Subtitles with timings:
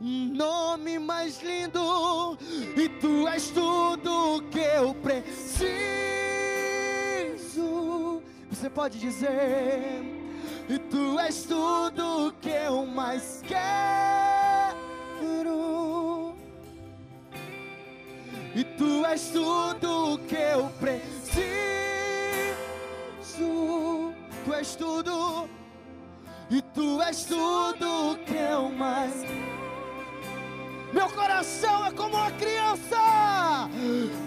[0.00, 2.38] Um nome mais lindo,
[2.76, 5.72] e tu és tudo que eu preciso.
[8.48, 10.02] Você pode dizer,
[10.68, 13.60] e tu és tudo que eu mais quero.
[18.54, 21.69] E tu és tudo que eu preciso.
[24.60, 25.48] És tudo.
[26.50, 29.24] E tu és tudo que eu mais
[30.92, 33.70] Meu coração é como uma criança.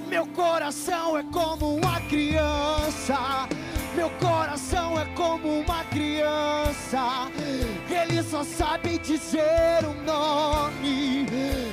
[0.10, 3.48] Meu coração é como uma criança.
[3.96, 7.30] Meu coração é como uma criança.
[7.88, 11.28] Ele só sabe dizer o nome.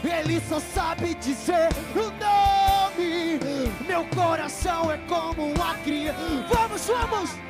[0.05, 3.41] Ele só sabe dizer o nome.
[3.87, 6.47] Meu coração é como uma criança.
[6.51, 7.50] Vamos, vamos!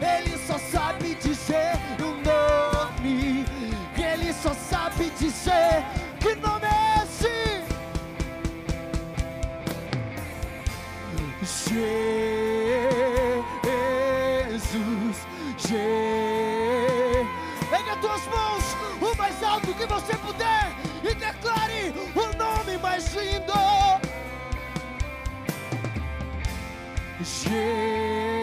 [0.00, 3.44] Ele só sabe dizer o nome.
[3.96, 5.84] Ele só sabe dizer
[6.20, 7.62] que nome é esse?
[14.50, 15.16] Jesus.
[15.58, 17.26] Je-
[17.70, 18.64] Pegue as tuas mãos
[19.00, 23.52] o mais alto que você puder e declare o nome mais lindo.
[27.20, 28.37] Jesus,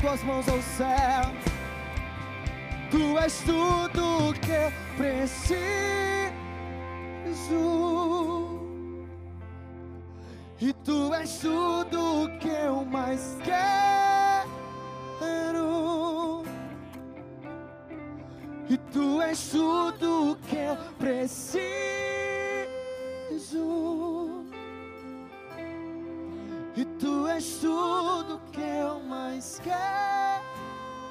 [0.00, 1.30] tuas mãos ao céu.
[2.90, 5.50] Tu és tudo que preciso.
[10.60, 14.50] E tu és tudo que eu mais quero.
[18.68, 21.60] E tu és tudo que eu preciso.
[27.00, 30.44] Tu és tudo que eu mais quero.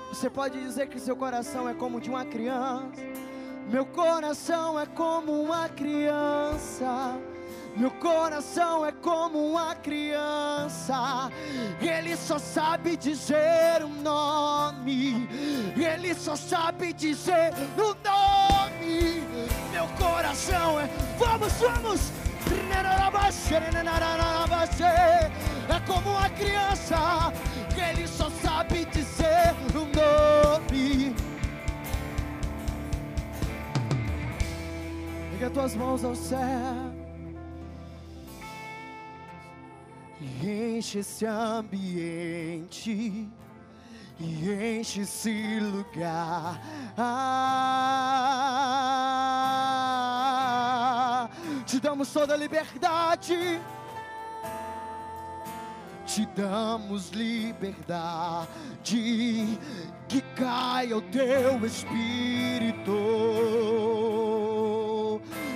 [0.09, 3.02] Você pode dizer que seu coração é como de uma criança.
[3.69, 7.19] Meu coração é como uma criança.
[7.75, 11.31] Meu coração é como uma criança.
[11.81, 15.28] Ele só sabe dizer o nome.
[15.75, 19.24] Ele só sabe dizer o nome.
[19.72, 20.88] Meu coração é.
[21.18, 22.28] Vamos, vamos!
[25.69, 27.31] É como uma criança.
[27.89, 31.16] Ele só sabe dizer o nome.
[35.31, 36.39] Liga tuas mãos ao céu.
[40.19, 43.27] E enche esse ambiente.
[44.19, 46.61] E enche esse lugar.
[46.97, 48.99] Ah,
[51.79, 53.62] te damos toda a liberdade.
[56.06, 58.47] Te damos liberdade.
[60.09, 62.91] Que caia o teu espírito.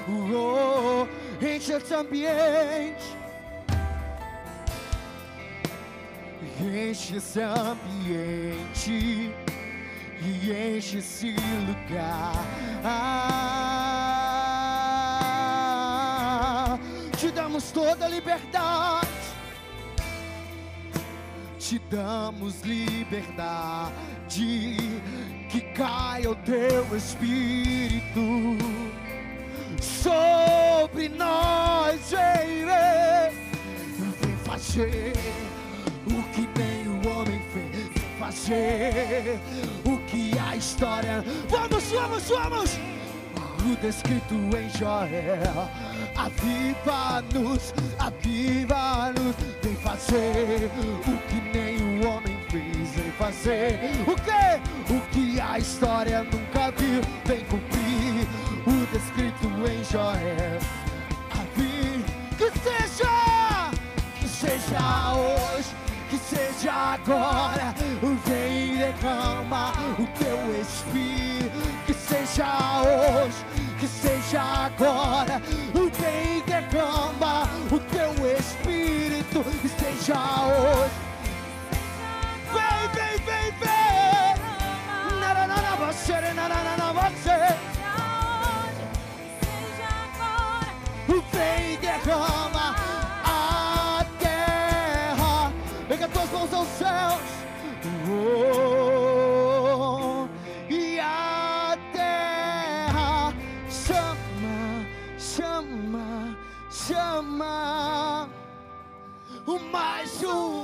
[0.07, 1.07] Oh,
[1.41, 3.03] enche esse ambiente.
[6.61, 9.33] Enche esse ambiente
[10.21, 11.35] e enche esse
[11.67, 12.33] lugar.
[12.85, 13.92] Ah,
[17.23, 19.07] te damos toda liberdade,
[21.57, 23.93] te damos liberdade.
[25.49, 28.57] Que caia o teu espírito
[29.79, 32.65] sobre nós, vem,
[34.19, 35.13] vem fazer
[36.07, 39.39] o que nem o homem fez, vem fazer
[39.85, 41.23] o que a história.
[41.47, 42.79] Vamos, vamos, vamos!
[43.65, 45.69] O descrito em Joel,
[46.15, 50.69] aviva-nos, aviva-nos, vem fazer
[51.07, 51.43] o que
[51.83, 54.93] o homem fez, vem fazer o que?
[54.93, 58.27] O que a história nunca viu, vem cumprir
[58.65, 60.59] o descrito em Joel.
[61.31, 61.83] Aviva,
[62.37, 63.71] que seja,
[64.19, 65.69] que seja hoje,
[66.09, 67.73] que seja agora,
[68.25, 73.45] vem e derrama o teu espírito, que seja hoje,
[73.79, 75.41] que seja agora,
[80.03, 80.91] que seja hoje.
[82.51, 85.19] Vem, vem, vem, vem!
[85.19, 87.39] Naranana, você, naranana, você.
[89.39, 90.71] Seja agora.
[91.31, 92.52] Vem e derrama
[109.59, 110.62] Mais uma.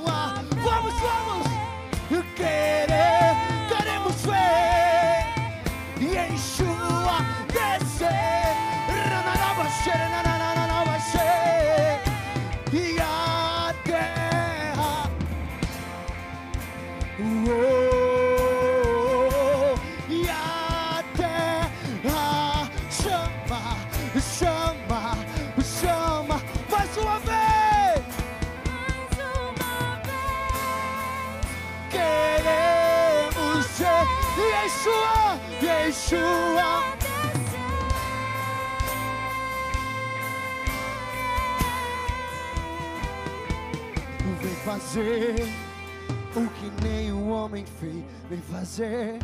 [34.60, 36.70] Yeshua, Yeshua.
[44.42, 45.48] Vem fazer
[46.36, 48.04] o que nenhum homem fez.
[48.28, 49.18] Vem fazer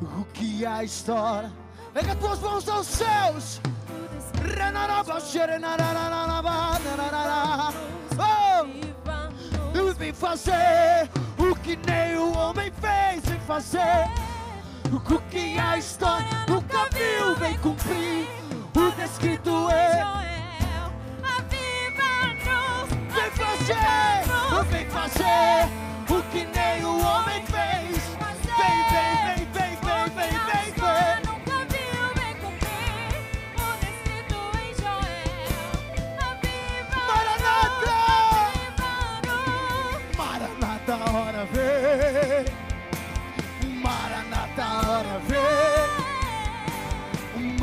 [0.00, 1.52] o que a história.
[1.92, 3.60] Pega as tuas mãos aos céus.
[8.18, 8.66] Oh!
[9.98, 13.24] Vem fazer o que nenhum homem fez.
[13.24, 14.25] Vem fazer
[15.14, 17.34] o que a história nunca viu.
[17.36, 18.28] Vem cumprir
[18.74, 20.02] o descrito é.
[21.38, 25.68] Aviva-nos, Vem fazer, vem fazer
[26.08, 27.55] o que nenhum homem fez.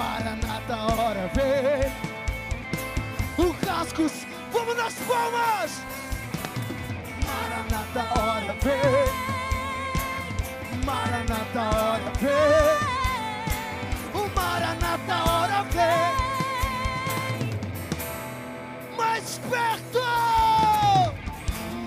[0.04, 1.90] Maranata, hora vem.
[3.38, 5.82] O Rascos, vamos nas palmas.
[7.26, 9.08] Maranata, hora vem.
[10.86, 12.78] Maranata, hora vem.
[14.14, 16.12] O Maranata, hora vem.
[18.98, 20.04] Mais perto!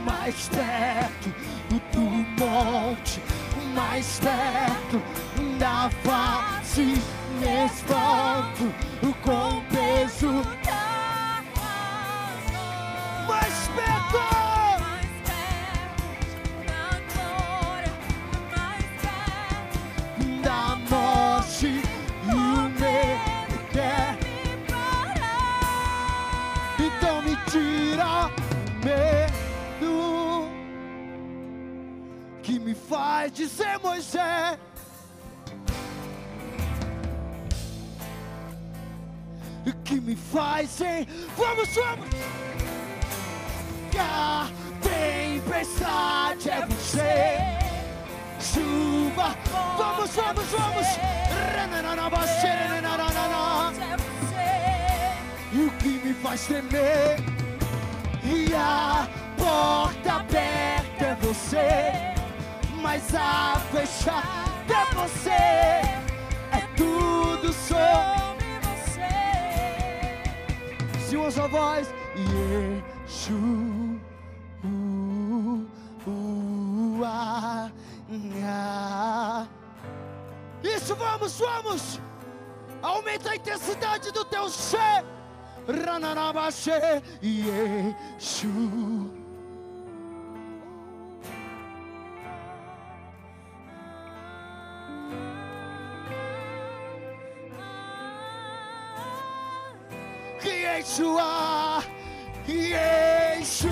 [0.06, 1.28] Mais perto
[1.92, 3.20] do monte,
[3.74, 5.02] mais perto
[5.58, 7.02] da face,
[7.36, 8.74] me espanto
[9.22, 10.32] com peso.
[13.26, 14.18] Mais perto
[16.64, 17.92] da glória,
[18.56, 19.78] mais perto
[20.42, 22.34] da morte e o
[22.70, 24.16] medo quer.
[24.22, 25.60] me parar.
[26.78, 28.30] Então me tira o
[28.84, 30.48] medo
[32.42, 34.58] que me faz dizer Moisés.
[39.84, 41.06] Que me faz sem.
[41.36, 42.08] Vamos, vamos!
[43.98, 44.48] A
[44.82, 47.56] tempestade é você.
[48.38, 49.36] Chuva,
[49.76, 50.86] vamos, vamos, vamos!
[55.52, 57.16] E o que me faz temer
[58.22, 59.08] E a
[59.38, 62.14] porta aberta é você
[62.82, 64.26] Mas a fechada
[64.68, 68.25] é você É tudo sobre.
[71.06, 74.00] Se uma só voz Yeshu
[78.44, 79.46] ah.
[80.64, 82.00] Isso, vamos, vamos.
[82.82, 85.04] Aumenta a intensidade do teu ser.
[85.68, 89.15] Ranarabaxê Yeshu
[100.76, 101.82] Yeshua,
[102.46, 103.68] Yeshu.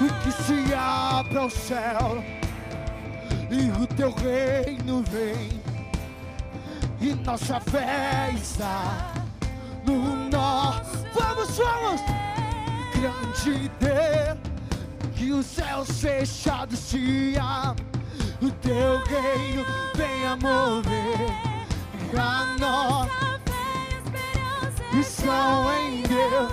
[0.00, 2.22] E que se abra o céu
[3.50, 5.62] e o teu reino vem
[7.00, 9.14] e nossa fé está
[9.86, 10.98] no nosso.
[11.14, 12.23] Vamos, vamos!
[13.04, 14.38] Grande Deus,
[15.14, 17.86] que os céus fechados se abrem,
[18.40, 21.30] o teu reino venha mover
[22.16, 26.52] a nós A fé e esperança em Deus,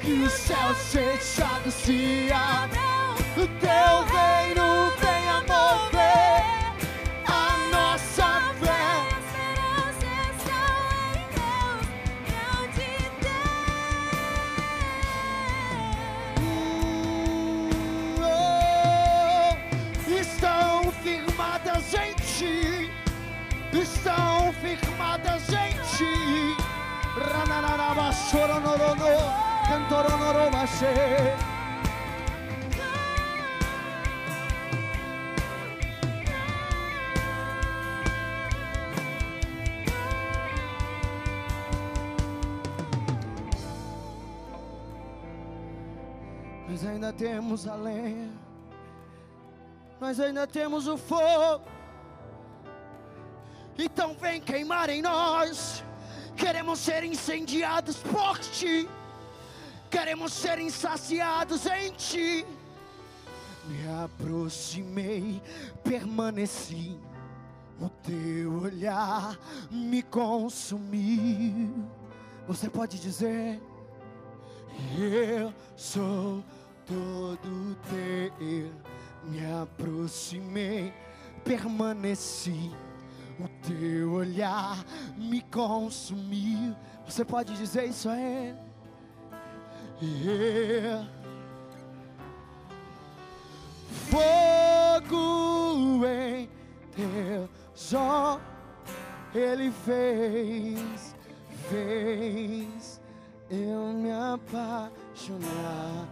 [0.00, 2.80] que os céus fechados se abrem,
[3.36, 4.91] o teu reino
[24.12, 26.56] estão firmadas em ti.
[27.16, 29.16] Ranararaba, choronororô.
[29.66, 30.86] Cantoronorobashe.
[46.68, 48.30] Nós ainda temos a lenha,
[50.00, 51.81] nós ainda temos o fogo.
[53.78, 55.82] Então vem queimar em nós.
[56.36, 58.88] Queremos ser incendiados por ti.
[59.90, 62.46] Queremos ser insaciados em ti.
[63.66, 65.40] Me aproximei,
[65.84, 66.98] permaneci.
[67.80, 69.38] O teu olhar
[69.70, 71.88] me consumiu.
[72.46, 73.60] Você pode dizer:
[74.98, 76.42] Eu sou
[76.86, 78.72] todo teu.
[79.24, 80.92] Me aproximei,
[81.44, 82.72] permaneci.
[83.38, 84.84] O teu olhar
[85.16, 86.74] me consumiu.
[87.06, 88.58] Você pode dizer isso a ele?
[90.00, 91.06] Eu
[94.10, 96.48] fogo em
[96.94, 98.52] teus olhos
[99.34, 101.14] ele fez,
[101.68, 103.00] fez
[103.50, 106.08] eu me apaixonar.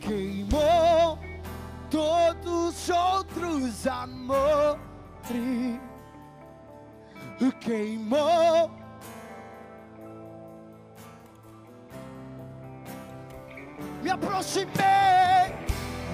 [0.00, 1.18] Queimou
[1.90, 4.78] todos os outros amores,
[7.60, 8.70] queimou.
[14.02, 14.66] Me aproximei,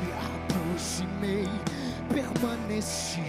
[0.02, 1.48] me aproximei,
[2.08, 3.20] permaneci.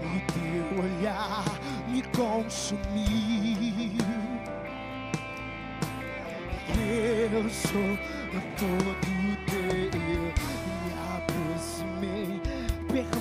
[0.00, 1.44] O teu olhar
[1.88, 2.80] me consumiu.
[7.32, 7.98] Eu sou
[8.56, 8.96] todo
[9.46, 10.69] teu.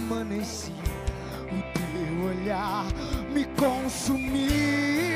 [0.10, 0.74] Permaneci.
[1.52, 2.86] O teu olhar
[3.32, 5.09] me consumiu.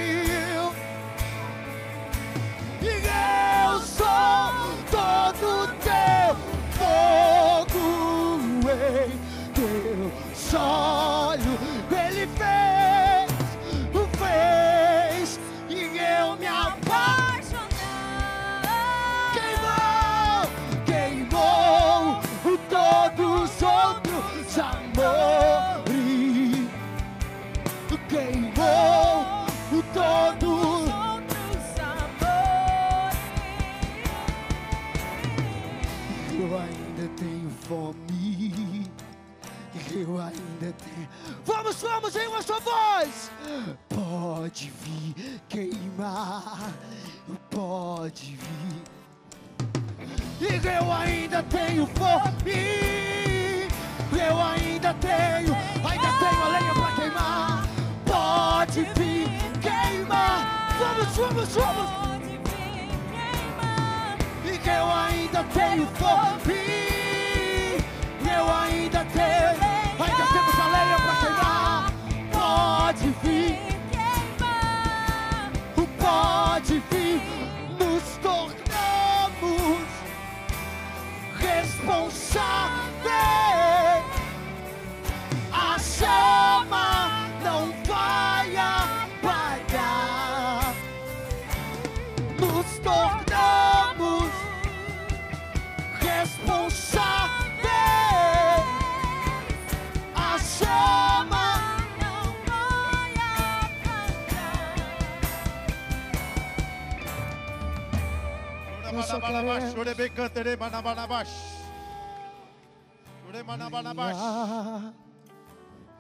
[41.63, 43.31] Vamos, vamos, em uma só voz.
[43.87, 46.73] Pode vir queimar.
[47.49, 48.83] Pode vir.
[50.41, 53.69] E eu ainda tenho fome.
[54.11, 55.55] Eu ainda tenho,
[55.87, 57.65] ainda tenho a lenha pra queimar.
[58.05, 59.29] Pode vir
[59.61, 60.67] queimar.
[60.77, 61.91] Vamos, vamos, vamos.
[61.91, 64.17] Pode vir queimar.
[64.43, 66.73] E eu ainda tenho fome.
[68.29, 68.82] Eu ainda
[81.83, 83.03] responsáveis.
[85.51, 89.13] A chama não vai apagar.
[92.39, 94.31] Nos tornamos
[95.99, 97.13] responsáveis.
[100.15, 101.43] A chama
[101.99, 103.13] Não vai
[103.57, 104.83] apagar.
[108.93, 109.83] Eu só quero-.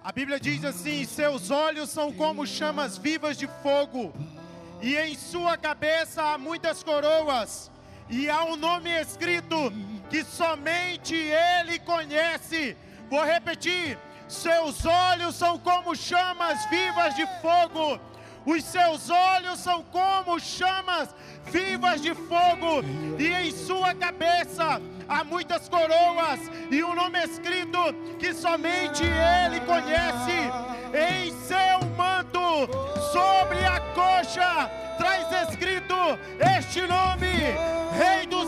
[0.03, 4.13] A Bíblia diz assim: seus olhos são como chamas vivas de fogo,
[4.79, 7.71] e em sua cabeça há muitas coroas,
[8.07, 9.73] e há um nome escrito
[10.11, 12.77] que somente Ele conhece.
[13.09, 13.97] Vou repetir:
[14.27, 17.99] seus olhos são como chamas vivas de fogo.
[18.45, 22.83] Os seus olhos são como chamas vivas de fogo,
[23.17, 27.77] e em sua cabeça há muitas coroas, e um nome escrito
[28.19, 30.51] que somente Ele conhece.
[30.93, 32.39] Em seu manto,
[33.11, 35.95] sobre a coxa, traz escrito
[36.57, 37.31] este nome:
[37.97, 38.42] Rei dos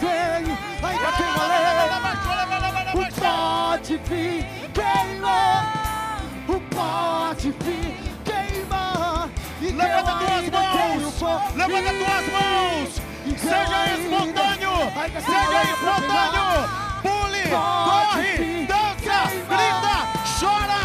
[0.00, 1.66] tenho, ainda tenho a lei.
[2.94, 5.62] O pó de fim queimou,
[6.48, 9.30] o pó de fim queima.
[9.60, 11.54] E Levanta tuas mãos.
[11.54, 12.88] Levanta tuas mãos.
[13.38, 14.76] Seja espontâneo.
[15.20, 16.46] Seja espontâneo.
[17.02, 19.96] Pule, Pode corre, vir, dança, grita,
[20.40, 20.75] chora.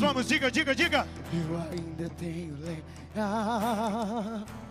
[0.00, 1.06] Vamos, vamos, diga, diga, diga.
[1.30, 2.82] Eu ainda tenho lenha.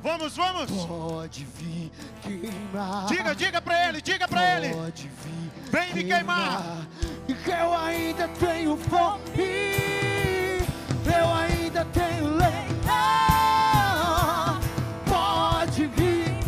[0.02, 0.72] Vamos, vamos.
[0.88, 1.92] Pode vir
[2.24, 3.06] queimar.
[3.06, 4.74] Diga, diga pra ele, diga pra ele.
[4.74, 5.52] Pode vir.
[5.72, 6.88] Vem me queimar.
[7.28, 9.22] E que eu ainda tenho fome.
[11.06, 12.60] Eu ainda tenho lenha.
[15.06, 16.40] Pode vir.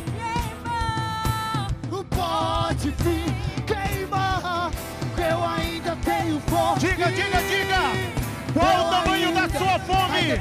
[2.10, 3.36] Pode vir
[3.68, 4.72] queimar.
[5.16, 6.80] Que eu ainda tenho fome.
[6.80, 7.81] Diga, diga, diga.
[9.82, 10.38] Fome?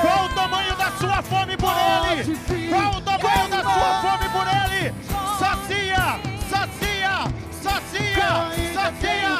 [0.00, 2.36] Qual o tamanho da sua fome por ele?
[2.68, 4.92] Qual o tamanho da sua fome por ele?
[5.38, 6.18] Sacia,
[6.48, 7.28] sacia,
[7.62, 9.30] sacia, sacia.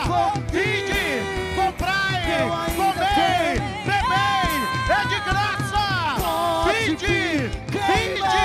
[0.50, 1.22] Vinde,
[1.56, 2.22] comprai,
[2.76, 4.52] comei, bebei,
[4.88, 5.84] é de graça.
[6.66, 8.44] Vinde, vinde.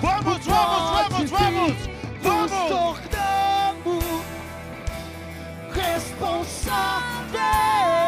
[0.00, 1.76] Vamos, vamos, vamos, vamos,
[2.22, 2.68] vamos.
[2.68, 4.04] tornamos
[5.74, 8.07] responsáveis.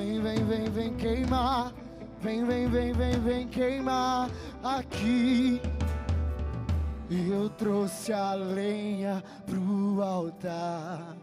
[0.00, 1.74] Vem, vem, vem, vem queimar.
[2.22, 4.30] Vem, vem, vem, vem, vem queimar
[4.64, 5.60] aqui.
[7.10, 11.14] Eu trouxe a lenha pro altar.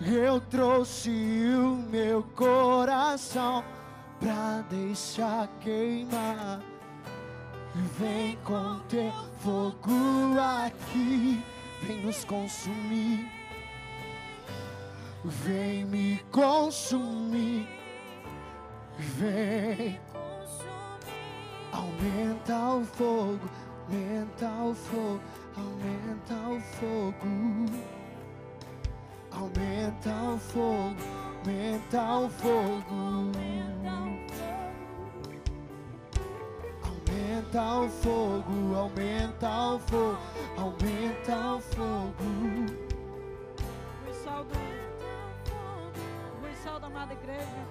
[0.00, 3.62] Eu trouxe o meu coração
[4.20, 6.62] pra deixar queimar.
[7.98, 11.44] Vem com teu fogo aqui,
[11.82, 13.41] vem nos consumir.
[15.24, 17.68] Vem me consumir.
[18.98, 20.00] Vem,
[21.72, 23.48] aumenta o fogo,
[23.88, 25.20] aumenta o fogo,
[25.56, 27.92] aumenta o fogo.
[29.30, 30.96] Aumenta o fogo,
[31.46, 33.32] aumenta o fogo.
[36.82, 40.18] Aumenta o fogo, aumenta o fogo,
[40.58, 42.92] aumenta o fogo.
[44.04, 44.81] Saldo, Luiz Saldo,
[47.02, 47.62] amada igreja,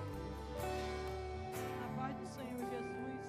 [1.79, 3.21] na paz do Senhor Jesus,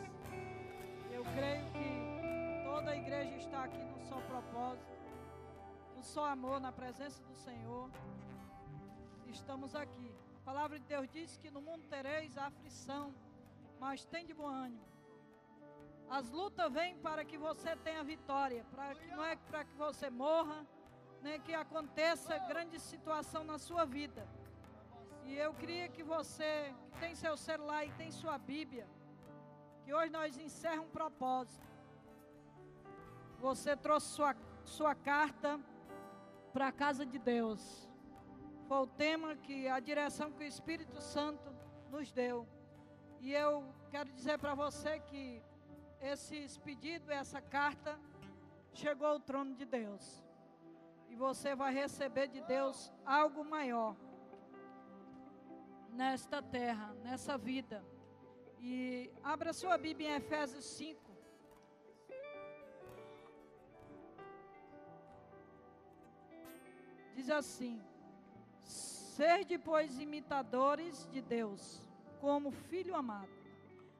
[1.13, 4.93] eu creio que toda a igreja está aqui no só propósito,
[5.95, 7.89] no só amor, na presença do Senhor.
[9.29, 10.13] Estamos aqui.
[10.39, 13.15] A palavra de Deus diz que no mundo tereis aflição,
[13.79, 14.85] mas tem de bom ânimo.
[16.11, 20.11] As lutas vêm para que você tenha vitória, para que não é para que você
[20.11, 20.67] morra,
[21.23, 24.27] né, que aconteça grande situação na sua vida.
[25.33, 28.87] E eu queria que você, que tem seu celular e tem sua Bíblia,
[29.83, 31.67] que hoje nós encerramos um propósito.
[33.41, 35.59] Você trouxe sua, sua carta
[36.53, 37.89] para a casa de Deus.
[38.69, 41.51] Foi o tema que a direção que o Espírito Santo
[41.91, 42.47] nos deu.
[43.19, 45.43] E eu quero dizer para você que
[45.99, 47.99] esses pedidos, essa carta,
[48.75, 50.23] chegou ao trono de Deus.
[51.09, 53.97] E você vai receber de Deus algo maior
[55.93, 57.85] nesta terra, nessa vida.
[58.59, 61.01] E abra sua Bíblia em Efésios 5.
[67.15, 67.81] Diz assim:
[68.61, 71.83] Sede, pois, imitadores de Deus,
[72.21, 73.31] como filho amado.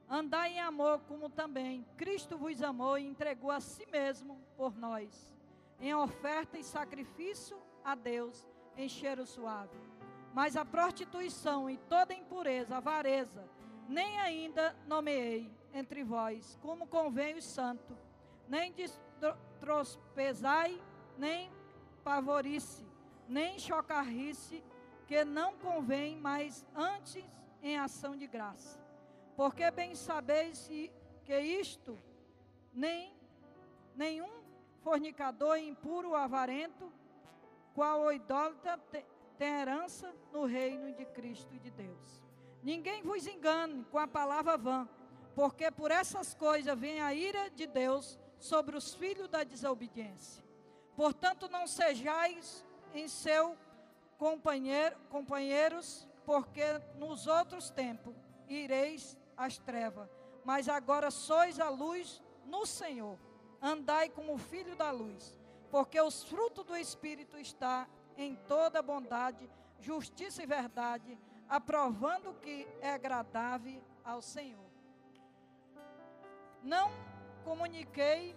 [0.09, 5.31] Andai em amor, como também Cristo vos amou e entregou a si mesmo por nós,
[5.79, 9.77] em oferta e sacrifício a Deus, em cheiro suave.
[10.33, 13.47] Mas a prostituição e toda impureza, avareza,
[13.87, 17.95] nem ainda nomeei entre vós, como convém os santos,
[18.47, 20.81] nem destrospezai,
[21.17, 21.51] nem
[22.03, 22.85] pavorice,
[23.27, 24.63] nem chocarrice,
[25.05, 27.23] que não convém, mas antes
[27.61, 28.81] em ação de graça.
[29.35, 30.67] Porque bem sabeis
[31.23, 31.99] que isto,
[32.73, 33.15] nem
[33.95, 34.31] nenhum
[34.81, 36.91] fornicador impuro ou avarento,
[37.73, 38.77] qual o idólatra
[39.33, 42.23] tem herança no reino de Cristo e de Deus.
[42.61, 44.87] Ninguém vos engane com a palavra vã,
[45.35, 50.43] porque por essas coisas vem a ira de Deus sobre os filhos da desobediência.
[50.95, 53.57] Portanto, não sejais em seu
[54.17, 56.63] companheiro, companheiros, porque
[56.97, 58.15] nos outros tempos
[58.47, 60.07] ireis às trevas,
[60.45, 63.17] mas agora sois a luz no Senhor.
[63.61, 65.37] Andai como filho da luz,
[65.71, 69.49] porque os frutos do Espírito está em toda bondade,
[69.79, 74.71] justiça e verdade, aprovando que é agradável ao Senhor.
[76.61, 76.89] Não
[77.43, 78.35] comuniquei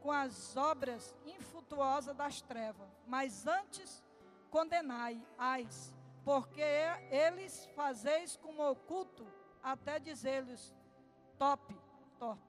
[0.00, 4.04] com as obras infrutuosas das trevas, mas antes
[4.50, 5.92] condenai-as,
[6.24, 6.62] porque
[7.10, 9.26] eles fazeis como oculto,
[9.62, 10.74] até dizer-lhes
[11.38, 11.76] top,
[12.18, 12.40] top.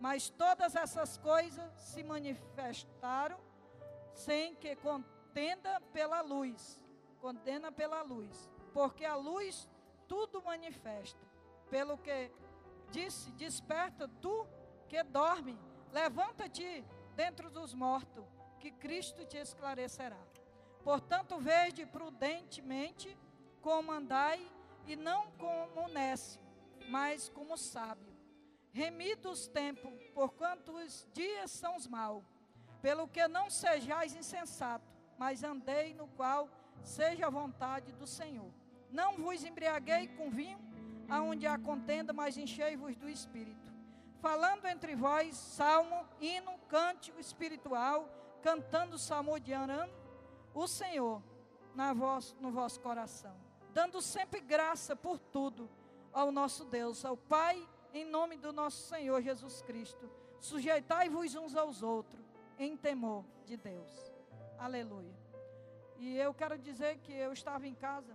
[0.00, 3.38] Mas todas essas coisas se manifestaram
[4.12, 4.76] sem que
[5.34, 6.80] contenda pela luz,
[7.18, 9.68] condena pela luz, porque a luz
[10.06, 11.26] tudo manifesta.
[11.68, 12.30] Pelo que
[12.92, 14.46] disse: Desperta tu
[14.88, 15.58] que dorme,
[15.92, 16.84] levanta-te
[17.16, 18.24] dentro dos mortos,
[18.60, 20.24] que Cristo te esclarecerá.
[20.84, 23.18] Portanto, vede prudentemente
[23.60, 24.48] como andai,
[24.86, 26.40] e não como nécio,
[26.88, 28.14] mas como sábio.
[28.70, 32.22] Remido os tempos, porquanto os dias são os maus.
[32.80, 34.93] Pelo que não sejais insensato,
[35.24, 36.50] mas andei no qual
[36.82, 38.52] seja a vontade do Senhor.
[38.90, 40.60] Não vos embriaguei com vinho,
[41.08, 43.72] aonde há contenda, mas enchei-vos do Espírito.
[44.20, 48.06] Falando entre vós, salmo, hino, cântico espiritual,
[48.42, 49.90] cantando salmodiando
[50.52, 51.22] o Senhor
[51.74, 53.34] na voz, no vosso coração,
[53.72, 55.70] dando sempre graça por tudo
[56.12, 60.06] ao nosso Deus, ao Pai, em nome do nosso Senhor Jesus Cristo.
[60.38, 62.22] Sujeitai-vos uns aos outros
[62.58, 64.13] em temor de Deus.
[64.66, 65.14] Aleluia.
[65.98, 68.14] E eu quero dizer que eu estava em casa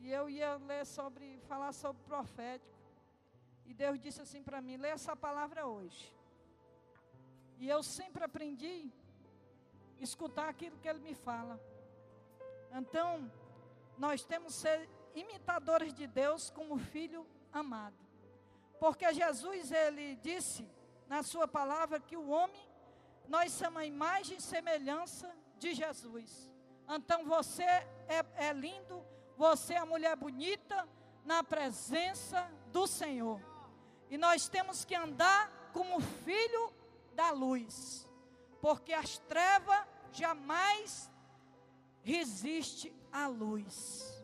[0.00, 2.78] e eu ia ler sobre, falar sobre profético.
[3.66, 6.10] E Deus disse assim para mim: lê essa palavra hoje.
[7.58, 8.90] E eu sempre aprendi
[10.00, 11.60] a escutar aquilo que Ele me fala.
[12.80, 13.30] Então,
[13.98, 18.02] nós temos que ser imitadores de Deus como filho amado.
[18.80, 20.66] Porque Jesus, Ele disse
[21.06, 22.71] na Sua palavra que o homem,
[23.28, 26.50] nós somos a imagem e semelhança de Jesus.
[26.88, 29.02] Então, você é, é lindo,
[29.36, 30.88] você é a mulher bonita
[31.24, 33.40] na presença do Senhor.
[34.10, 36.72] E nós temos que andar como filho
[37.14, 38.08] da luz,
[38.60, 41.10] porque as trevas jamais
[42.02, 44.22] resiste à luz.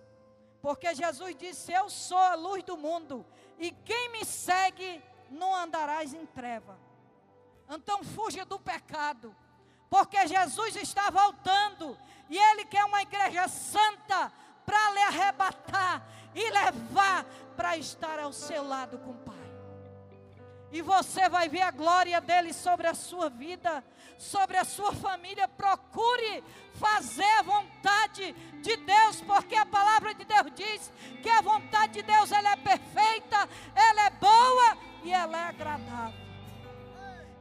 [0.60, 3.24] Porque Jesus disse: Eu sou a luz do mundo,
[3.58, 6.78] e quem me segue não andarás em treva.
[7.68, 9.34] Então fuja do pecado,
[9.90, 14.32] porque Jesus está voltando e Ele quer uma igreja santa
[14.64, 16.02] para lhe arrebatar
[16.34, 17.24] e levar
[17.56, 19.34] para estar ao seu lado com o Pai.
[20.70, 23.82] E você vai ver a glória dele sobre a sua vida,
[24.18, 25.48] sobre a sua família.
[25.48, 31.94] Procure fazer a vontade de Deus, porque a palavra de Deus diz que a vontade
[31.94, 36.27] de Deus ela é perfeita, ela é boa e ela é agradável.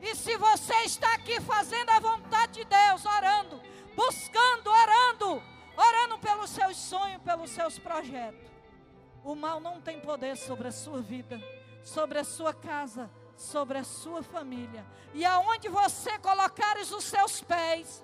[0.02, 3.62] E se você está aqui fazendo a vontade de Deus, orando,
[3.96, 5.44] buscando, orando,
[5.76, 8.48] orando pelos seus sonhos, pelos seus projetos,
[9.24, 11.42] o mal não tem poder sobre a sua vida
[11.88, 14.86] sobre a sua casa, sobre a sua família.
[15.14, 18.04] E aonde você colocares os seus pés,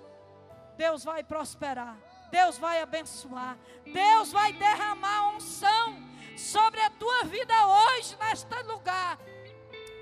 [0.76, 1.96] Deus vai prosperar.
[2.30, 3.58] Deus vai abençoar.
[3.84, 6.02] Deus vai derramar unção
[6.36, 9.18] sobre a tua vida hoje, neste lugar.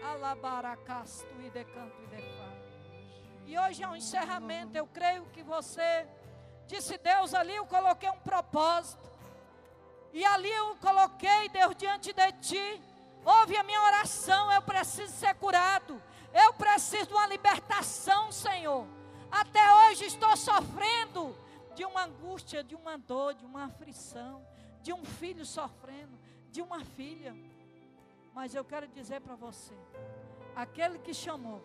[0.05, 2.53] Alabaracasto e decanto e defá.
[3.47, 4.77] E hoje é um encerramento.
[4.77, 6.07] Eu creio que você
[6.67, 9.11] disse, Deus, ali eu coloquei um propósito.
[10.13, 12.83] E ali eu coloquei, Deus, diante de ti
[13.25, 16.03] Ouve a minha oração, eu preciso ser curado.
[16.35, 18.87] Eu preciso de uma libertação, Senhor.
[19.31, 21.37] Até hoje estou sofrendo
[21.75, 24.45] de uma angústia, de uma dor, de uma aflição,
[24.83, 26.19] de um filho sofrendo,
[26.51, 27.35] de uma filha.
[28.35, 29.75] Mas eu quero dizer para você:
[30.55, 31.63] aquele que chamou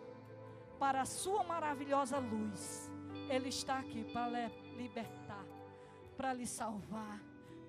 [0.78, 2.90] para a sua maravilhosa luz,
[3.28, 5.44] Ele está aqui para lhe libertar,
[6.16, 7.20] para lhe salvar,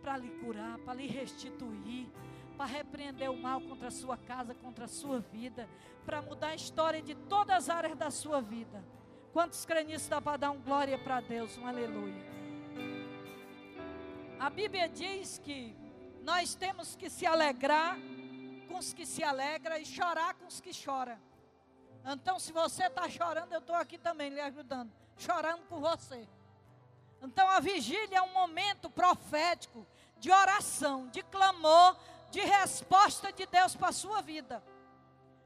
[0.01, 2.12] para lhe curar, para lhe restituir
[2.59, 5.65] para repreender o mal contra a sua casa, contra a sua vida,
[6.05, 8.83] para mudar a história de todas as áreas da sua vida.
[9.31, 12.21] Quantos creem nisso dá para dar um glória para Deus, um aleluia.
[14.38, 15.73] A Bíblia diz que
[16.21, 17.97] nós temos que se alegrar
[18.69, 21.19] com os que se alegram e chorar com os que choram.
[22.05, 26.29] Então, se você está chorando, eu estou aqui também lhe ajudando, chorando por você.
[27.21, 29.86] Então, a vigília é um momento profético
[30.19, 31.97] de oração, de clamor,
[32.29, 34.63] de resposta de Deus para a sua vida.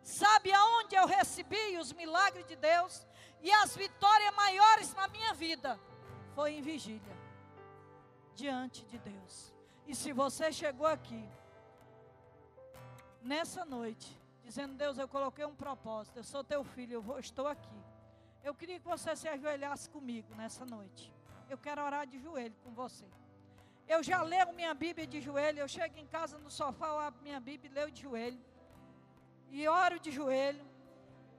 [0.03, 3.07] Sabe aonde eu recebi os milagres de Deus
[3.41, 5.79] e as vitórias maiores na minha vida?
[6.35, 7.17] Foi em vigília,
[8.35, 9.53] diante de Deus.
[9.87, 11.27] E se você chegou aqui,
[13.23, 17.47] nessa noite, dizendo: Deus, eu coloquei um propósito, eu sou teu filho, eu vou, estou
[17.47, 17.77] aqui.
[18.43, 21.11] Eu queria que você se ajoelhasse comigo nessa noite.
[21.49, 23.05] Eu quero orar de joelho com você.
[23.87, 25.59] Eu já leio minha Bíblia de joelho.
[25.59, 28.39] Eu chego em casa no sofá, eu abro minha Bíblia e leio de joelho.
[29.49, 30.65] E oro de joelho.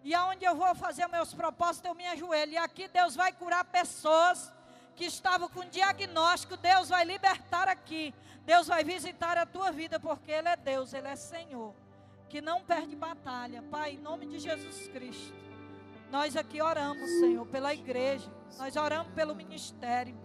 [0.02, 2.52] E aonde eu vou fazer meus propósitos, eu me ajoelho.
[2.52, 4.52] E aqui Deus vai curar pessoas
[4.96, 6.56] que estavam com diagnóstico.
[6.56, 8.14] Deus vai libertar aqui.
[8.44, 11.74] Deus vai visitar a tua vida, porque Ele é Deus, Ele é Senhor.
[12.28, 13.62] Que não perde batalha.
[13.70, 15.34] Pai, em nome de Jesus Cristo.
[16.10, 18.30] Nós aqui oramos, Senhor, pela igreja.
[18.58, 20.16] Nós oramos pelo ministério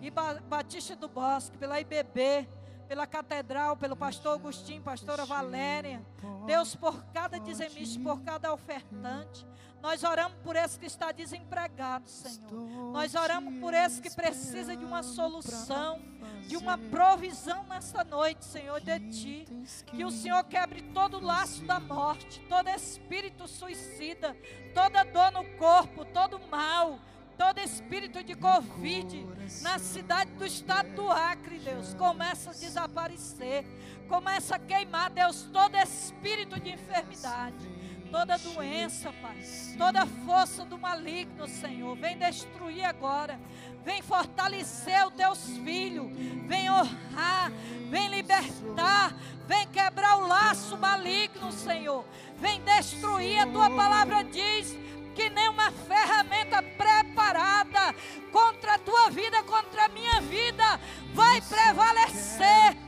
[0.00, 2.48] e Batista do Bosque, pela IBB,
[2.88, 6.02] pela Catedral, pelo pastor Agostinho, pastora Valéria.
[6.46, 9.46] Deus, por cada dizimista, por cada ofertante.
[9.82, 12.92] Nós oramos por esse que está desempregado, Senhor.
[12.92, 16.00] Nós oramos por esse que precisa de uma solução,
[16.48, 19.46] de uma provisão nesta noite, Senhor, de Ti.
[19.86, 24.36] Que o Senhor quebre todo o laço da morte, todo espírito suicida,
[24.74, 26.98] toda dor no corpo, todo mal
[27.38, 29.24] todo espírito de Covid
[29.62, 33.64] na cidade do estado do Acre, Deus, começa a desaparecer,
[34.08, 37.78] começa a queimar, Deus, todo espírito de enfermidade.
[38.10, 39.36] Toda doença, Pai,
[39.76, 43.38] toda força do maligno, Senhor, vem destruir agora,
[43.84, 46.10] vem fortalecer os teus filhos,
[46.46, 47.52] vem honrar,
[47.90, 49.14] vem libertar,
[49.46, 52.02] vem quebrar o laço maligno, Senhor,
[52.38, 53.40] vem destruir.
[53.40, 54.74] A tua palavra diz
[55.18, 57.92] que nenhuma ferramenta preparada
[58.30, 60.78] contra a tua vida, contra a minha vida,
[61.12, 62.78] vai prevalecer.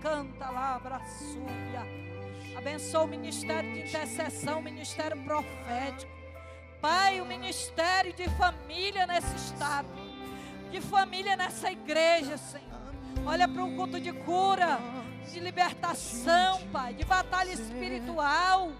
[0.00, 1.00] canta labra
[2.56, 6.12] Abençoa o ministério de intercessão, o ministério profético.
[6.80, 9.88] Pai, o ministério de família nesse estado,
[10.70, 12.94] de família nessa igreja, Senhor.
[13.26, 14.78] Olha para um culto de cura
[15.30, 18.72] de libertação, Pai, de batalha espiritual.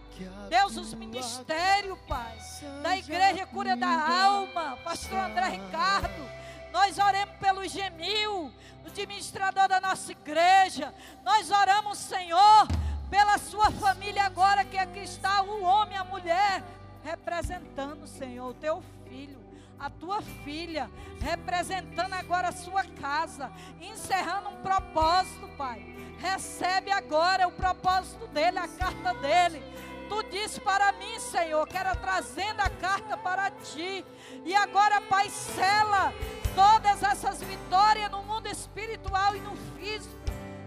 [0.49, 2.37] Deus, os ministérios, Pai,
[2.83, 6.29] da igreja cura da alma, pastor André Ricardo.
[6.73, 8.53] Nós oramos pelo Gemil,
[8.85, 10.93] o administrador da nossa igreja.
[11.25, 12.67] Nós oramos, Senhor,
[13.09, 16.63] pela sua família agora que aqui está o homem, a mulher,
[17.05, 19.40] representando, Senhor, o teu filho
[19.81, 20.91] a tua filha,
[21.21, 25.97] representando agora a sua casa, encerrando um propósito, Pai.
[26.19, 29.63] Recebe agora o propósito dele, a carta dele.
[30.07, 34.05] Tu disse para mim, Senhor, que era trazendo a carta para ti.
[34.45, 36.13] E agora, Pai, sela
[36.55, 40.15] todas essas vitórias no mundo espiritual e no físico,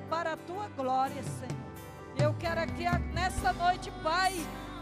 [0.10, 1.64] para a tua glória, Senhor.
[2.18, 4.34] Eu quero aqui nessa noite, Pai,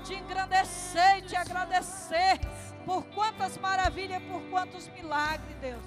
[0.04, 2.40] te engrandecer e te agradecer
[2.86, 5.82] por quantas maravilhas, por quantos milagres, Deus,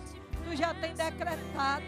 [0.44, 1.84] tu já tem decretado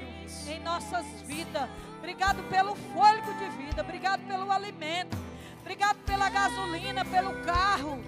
[0.48, 1.68] em nossas vidas.
[1.98, 5.16] Obrigado pelo fôlego de vida, obrigado pelo alimento,
[5.60, 8.02] obrigado pela gasolina, pelo carro,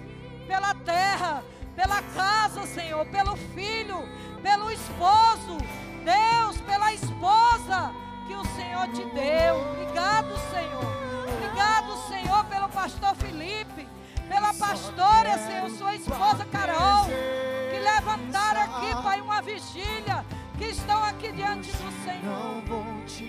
[0.47, 1.43] pela terra,
[1.75, 3.97] pela casa, Senhor, pelo filho,
[4.41, 5.57] pelo esposo,
[6.03, 7.93] Deus, pela esposa
[8.27, 9.55] que o Senhor te deu.
[9.71, 10.98] Obrigado, Senhor.
[20.89, 22.63] Estão aqui diante do Senhor.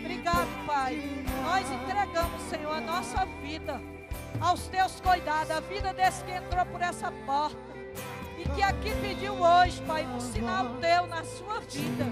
[0.00, 0.98] Obrigado, Pai.
[1.42, 3.78] Nós entregamos, Senhor, a nossa vida
[4.40, 7.58] aos teus cuidados, a vida desse que entrou por essa porta.
[8.38, 12.06] E que aqui pediu hoje, Pai, um sinal teu na sua vida.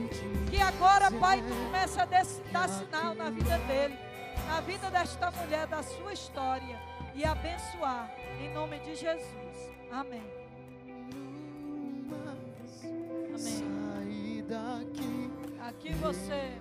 [0.51, 3.99] Que agora, Pai, tu começa a dar sinal na vida dele,
[4.47, 6.79] na vida desta mulher, da sua história.
[7.15, 9.73] E abençoar em nome de Jesus.
[9.91, 10.23] Amém.
[13.33, 15.18] Amém.
[15.79, 16.61] Aqui você.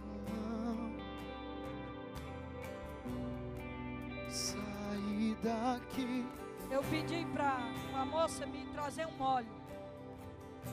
[4.30, 6.24] Sair daqui.
[6.70, 7.58] Eu pedi para
[7.90, 9.52] uma moça me trazer um óleo.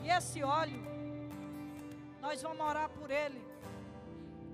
[0.03, 0.79] E esse óleo,
[2.21, 3.43] nós vamos orar por ele.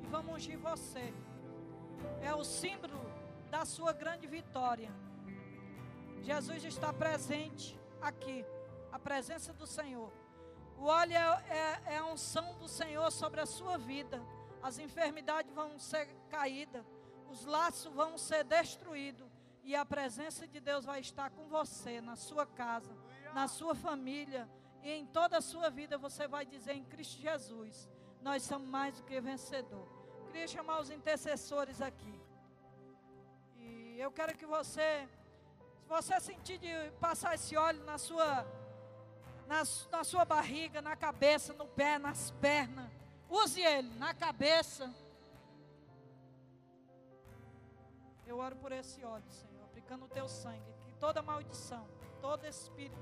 [0.02, 1.14] E vamos ungir você.
[2.22, 3.02] É o símbolo
[3.50, 4.90] da sua grande vitória.
[6.22, 8.46] Jesus está presente aqui,
[8.90, 10.21] a presença do Senhor.
[10.82, 14.20] O óleo é, é, é a unção do Senhor sobre a sua vida.
[14.64, 16.84] As enfermidades vão ser caídas,
[17.30, 19.30] os laços vão ser destruídos.
[19.64, 22.92] E a presença de Deus vai estar com você, na sua casa,
[23.32, 24.50] na sua família
[24.82, 26.00] e em toda a sua vida.
[26.00, 27.88] Você vai dizer em Cristo Jesus:
[28.20, 29.88] Nós somos mais do que vencedor.
[30.32, 32.20] Queria chamar os intercessores aqui.
[33.56, 35.08] E eu quero que você,
[35.84, 38.48] se você sentir de passar esse óleo na sua,
[39.52, 42.90] na, na sua barriga, na cabeça, no pé, nas pernas,
[43.30, 44.90] use ele na cabeça.
[48.26, 51.86] Eu oro por esse óleo, Senhor, aplicando o teu sangue, que toda maldição,
[52.22, 52.98] todo espírito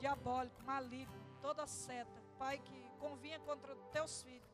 [0.00, 4.50] diabólico, maligno, toda seta, Pai, que convinha contra teus filhos,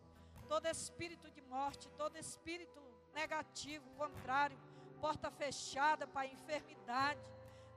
[0.46, 2.82] todo espírito de morte, todo espírito
[3.14, 4.58] negativo, contrário,
[5.00, 7.20] porta fechada, Pai, enfermidade.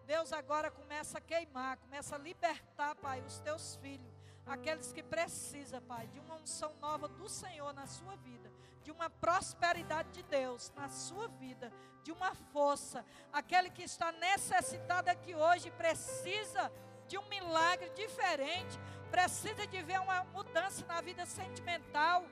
[0.08, 4.16] Deus agora começa a queimar, começa a libertar, Pai, os teus filhos,
[4.46, 8.50] aqueles que precisam, Pai, de uma unção nova do Senhor na sua vida,
[8.84, 13.04] de uma prosperidade de Deus na sua vida, de uma força.
[13.34, 16.72] Aquele que está necessitado aqui hoje precisa
[17.06, 18.80] de um milagre diferente,
[19.12, 22.24] precisa de ver uma mudança na vida sentimental,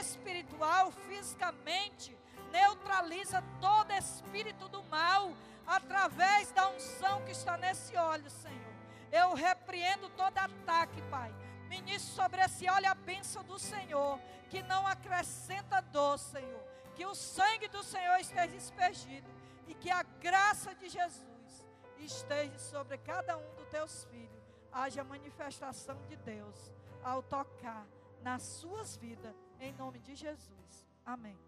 [0.00, 2.16] espiritual, fisicamente.
[2.50, 5.34] Neutraliza todo espírito do mal
[5.68, 8.74] através da unção que está nesse óleo, Senhor.
[9.12, 11.32] Eu repreendo todo ataque, Pai.
[11.68, 16.64] Ministro sobre esse óleo a bênção do Senhor, que não acrescenta dor, Senhor.
[16.94, 19.28] Que o sangue do Senhor esteja aspergido
[19.66, 21.64] e que a graça de Jesus
[21.98, 24.42] esteja sobre cada um dos teus filhos.
[24.72, 26.72] Haja manifestação de Deus
[27.04, 27.86] ao tocar
[28.22, 30.86] nas suas vidas, em nome de Jesus.
[31.04, 31.38] Amém.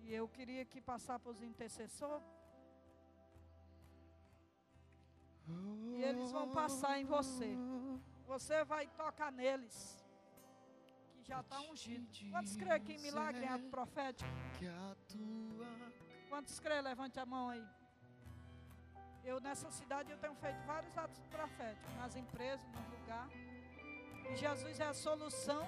[0.00, 2.37] E eu queria aqui passar para os intercessores.
[5.96, 7.56] E eles vão passar em você.
[8.26, 10.04] Você vai tocar neles.
[11.14, 12.06] Que já está ungido.
[12.30, 14.30] Quantos creem que em milagre é ato profético?
[16.28, 16.82] Quantos creem?
[16.82, 17.66] Levante a mão aí.
[19.24, 21.94] Eu nessa cidade eu tenho feito vários atos proféticos.
[21.96, 23.28] Nas empresas, no lugar.
[24.30, 25.66] E Jesus é a solução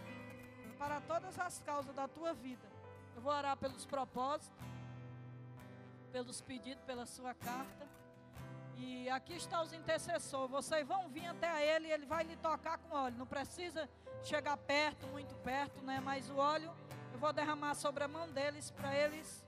[0.78, 2.68] para todas as causas da tua vida.
[3.16, 4.56] Eu vou orar pelos propósitos,
[6.12, 7.89] pelos pedidos, pela sua carta.
[8.82, 10.50] E aqui está os intercessores.
[10.50, 13.16] Vocês vão vir até ele e ele vai lhe tocar com óleo.
[13.18, 13.88] Não precisa
[14.22, 16.00] chegar perto, muito perto, né?
[16.00, 16.72] Mas o óleo
[17.12, 19.44] eu vou derramar sobre a mão deles para eles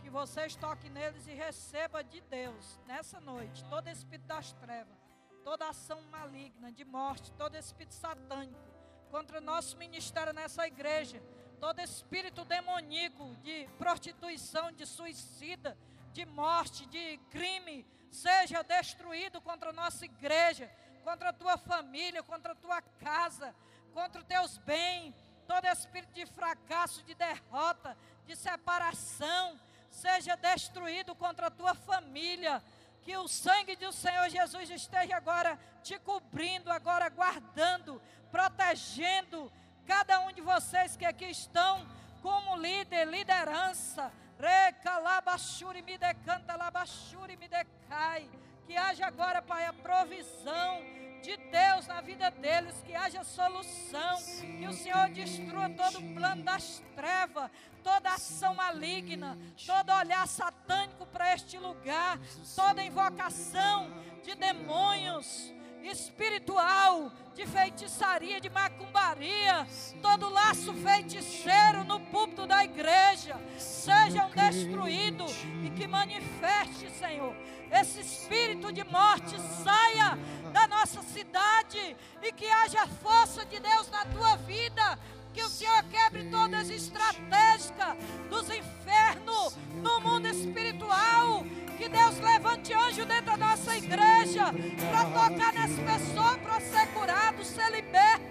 [0.00, 4.96] que vocês toquem neles e receba de Deus nessa noite todo espírito das trevas,
[5.42, 8.70] toda ação maligna de morte, todo espírito satânico
[9.10, 11.20] contra o nosso ministério nessa igreja,
[11.58, 15.76] todo espírito demoníaco de prostituição, de suicida,
[16.12, 20.70] de morte, de crime, seja destruído contra a nossa igreja,
[21.04, 23.54] contra a tua família, contra a tua casa,
[23.92, 25.14] contra os teus bens,
[25.46, 27.96] todo espírito de fracasso, de derrota,
[28.26, 29.58] de separação,
[29.90, 32.62] seja destruído contra a tua família.
[33.02, 39.50] Que o sangue do Senhor Jesus esteja agora te cobrindo, agora guardando, protegendo
[39.86, 41.88] cada um de vocês que aqui estão
[42.22, 44.12] como líder, liderança.
[44.40, 48.28] Recalabachuri me decanta, labachuri me decai.
[48.66, 50.82] Que haja agora, Pai, a provisão
[51.22, 54.16] de Deus na vida deles, que haja solução,
[54.58, 57.50] que o Senhor destrua todo o plano das trevas,
[57.84, 62.18] toda ação maligna, todo olhar satânico para este lugar,
[62.56, 63.90] toda invocação
[64.22, 65.52] de demônios
[65.84, 69.66] espiritual, de feitiçaria, de macumbaria,
[70.02, 75.32] todo laço feiticeiro no púlpito da igreja, sejam destruídos
[75.64, 77.34] e que manifeste, Senhor,
[77.70, 80.18] esse espírito de morte saia
[80.52, 84.98] da nossa cidade e que haja força de Deus na tua vida.
[85.32, 87.72] Que o Senhor quebre todas as estratégias
[88.28, 91.44] dos infernos no mundo espiritual.
[91.78, 94.52] Que Deus levante anjo dentro da nossa igreja
[94.90, 98.30] para tocar nas pessoas, para ser curado, ser liberto.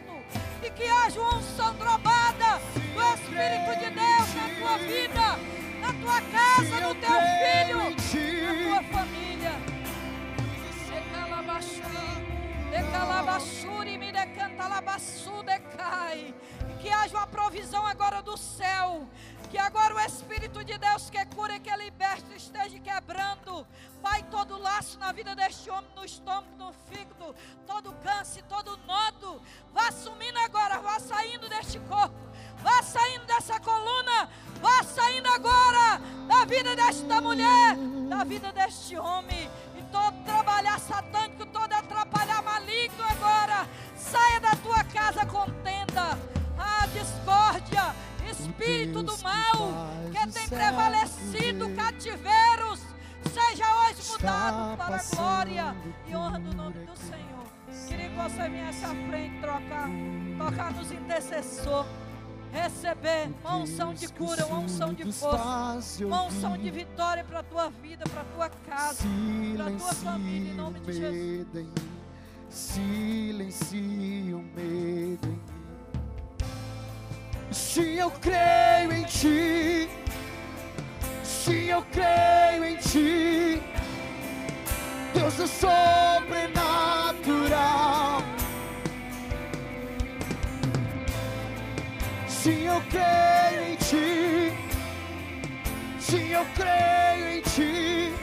[0.61, 2.61] E que haja uma unção drobada
[2.93, 5.39] do Espírito de Deus na tua vida,
[5.79, 7.79] na tua casa, no teu filho,
[8.45, 9.19] na tua família.
[12.69, 16.35] Decalabachuri, me decanta labassu, decai.
[16.81, 19.07] Que haja uma provisão agora do céu.
[19.49, 23.65] Que agora o Espírito de Deus que cura e que liberta esteja quebrando.
[24.01, 29.41] Pai, todo laço na vida deste homem, no estômago, no fígado, todo câncer, todo nodo.
[29.73, 32.15] Vá sumindo agora, vá saindo deste corpo.
[32.61, 34.29] Vá saindo dessa coluna,
[34.61, 37.77] Vá saindo agora da vida desta mulher,
[38.09, 39.49] da vida deste homem.
[39.77, 43.67] E todo trabalhar satânico, todo atrapalhar maligno agora.
[43.95, 46.38] Saia da tua casa contenda.
[46.93, 47.95] Discórdia,
[48.29, 52.79] espírito do mal que tem prevalecido cativeiros.
[53.33, 55.75] Seja hoje mudado para a glória
[56.07, 57.87] e honra do nome do Senhor.
[57.87, 59.89] Queria que você viesse à frente trocar,
[60.37, 61.89] tocar nos intercessores
[62.51, 67.43] receber uma unção de cura, uma unção de força, uma unção de vitória para a
[67.43, 69.03] tua vida, para a tua casa,
[69.55, 71.13] para a tua família, em nome de Jesus.
[71.13, 71.73] medo em mim.
[72.49, 75.48] Silencie o medo em.
[77.51, 79.89] Se eu creio em ti,
[81.23, 83.59] se eu creio em ti,
[85.13, 88.21] Deus é sobrenatural.
[92.27, 94.53] Se eu creio em ti,
[95.99, 98.13] se eu creio em ti,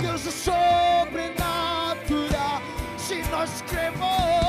[0.00, 2.60] Deus é sobrenatural.
[2.98, 4.39] Se nós cremos,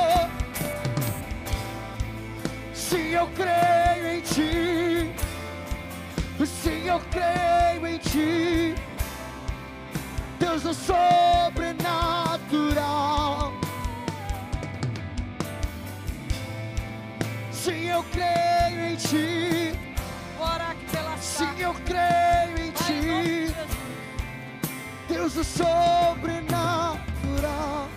[2.92, 5.10] se eu creio em ti,
[6.46, 8.76] se eu creio em ti,
[10.38, 13.54] Deus é sobrenatural.
[17.54, 19.72] Se eu creio em ti,
[21.18, 23.56] se eu creio em ti.
[25.08, 27.88] Deus é sobrenatural.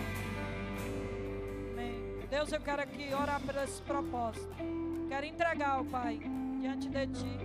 [2.31, 4.84] Deus, eu quero aqui orar por esse propósito.
[5.15, 6.21] Quero entregar, ó Pai,
[6.61, 7.39] diante de Ti,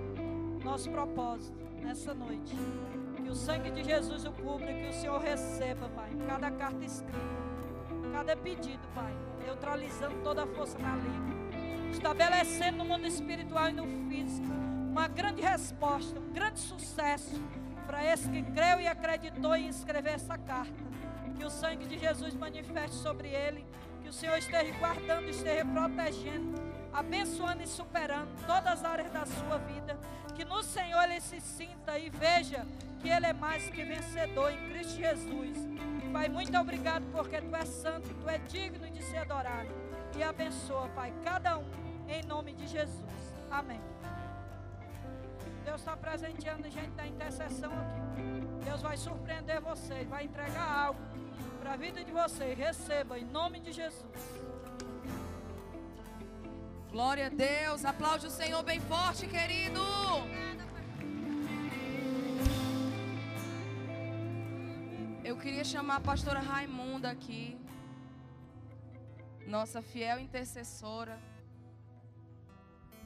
[0.63, 2.55] nosso propósito nessa noite.
[3.15, 7.19] Que o sangue de Jesus o cubra, que o Senhor receba, Pai, cada carta escrita,
[8.11, 9.13] cada pedido, Pai,
[9.45, 14.51] neutralizando toda a força maligna, estabelecendo no mundo espiritual e no físico
[14.89, 17.39] uma grande resposta, um grande sucesso
[17.85, 20.73] para esse que creu e acreditou em escrever essa carta.
[21.37, 23.63] Que o sangue de Jesus manifeste sobre ele,
[24.01, 26.68] que o Senhor esteja guardando, esteja protegendo,
[26.99, 29.97] abençoando e superando todas as áreas da sua vida.
[30.35, 32.65] Que no Senhor ele se sinta e veja
[33.01, 35.57] que ele é mais que vencedor em Cristo Jesus.
[36.11, 39.69] Pai, muito obrigado porque tu és santo, tu és digno de ser adorado.
[40.17, 41.65] E abençoa, Pai, cada um,
[42.07, 43.33] em nome de Jesus.
[43.49, 43.81] Amém.
[45.63, 48.65] Deus está presenteando gente da intercessão aqui.
[48.65, 50.99] Deus vai surpreender vocês, vai entregar algo
[51.61, 52.57] para a vida de vocês.
[52.57, 54.38] Receba em nome de Jesus.
[56.91, 57.85] Glória a Deus.
[57.85, 59.79] Aplaude o Senhor bem forte, querido.
[65.23, 67.43] Eu queria chamar a pastora Raimunda aqui.
[69.45, 71.21] Nossa fiel intercessora.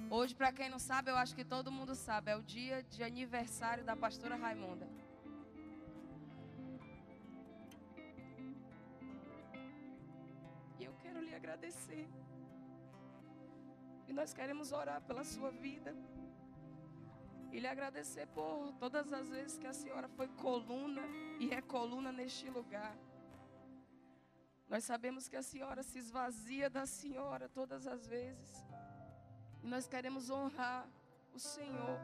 [0.09, 3.03] Hoje, para quem não sabe, eu acho que todo mundo sabe, é o dia de
[3.03, 4.87] aniversário da pastora Raimunda.
[10.79, 12.07] E eu quero lhe agradecer.
[14.13, 15.91] E nós queremos orar pela sua vida.
[17.51, 21.01] E lhe agradecer por todas as vezes que a senhora foi coluna
[21.39, 22.95] e é coluna neste lugar.
[24.69, 28.63] Nós sabemos que a senhora se esvazia da senhora todas as vezes.
[29.63, 30.87] E nós queremos honrar
[31.33, 31.97] o Senhor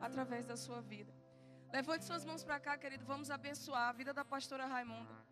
[0.00, 1.12] através da sua vida.
[1.70, 3.04] Levante suas mãos para cá, querido.
[3.04, 5.31] Vamos abençoar a vida da pastora Raimunda.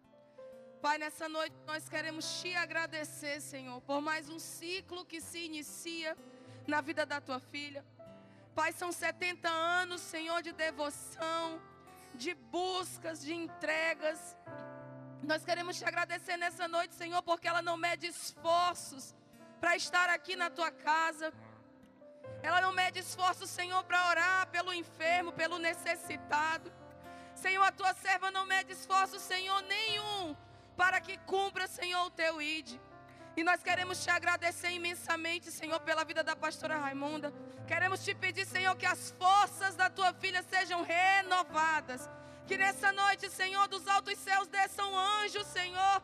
[0.83, 6.17] Pai, nessa noite nós queremos te agradecer, Senhor, por mais um ciclo que se inicia
[6.67, 7.85] na vida da tua filha.
[8.55, 11.61] Pai, são 70 anos, Senhor, de devoção,
[12.15, 14.35] de buscas, de entregas.
[15.23, 19.15] Nós queremos te agradecer nessa noite, Senhor, porque ela não mede esforços
[19.61, 21.31] para estar aqui na tua casa.
[22.43, 26.73] Ela não mede esforços, Senhor, para orar pelo enfermo, pelo necessitado.
[27.35, 30.35] Senhor, a tua serva não mede esforços, Senhor, nenhum
[30.81, 32.81] para que cumpra, Senhor, o teu ide.
[33.37, 37.31] E nós queremos te agradecer imensamente, Senhor, pela vida da pastora Raimunda.
[37.69, 42.09] Queremos te pedir, Senhor, que as forças da tua filha sejam renovadas.
[42.47, 46.03] Que nessa noite, Senhor, dos altos céus desçam anjos, Senhor,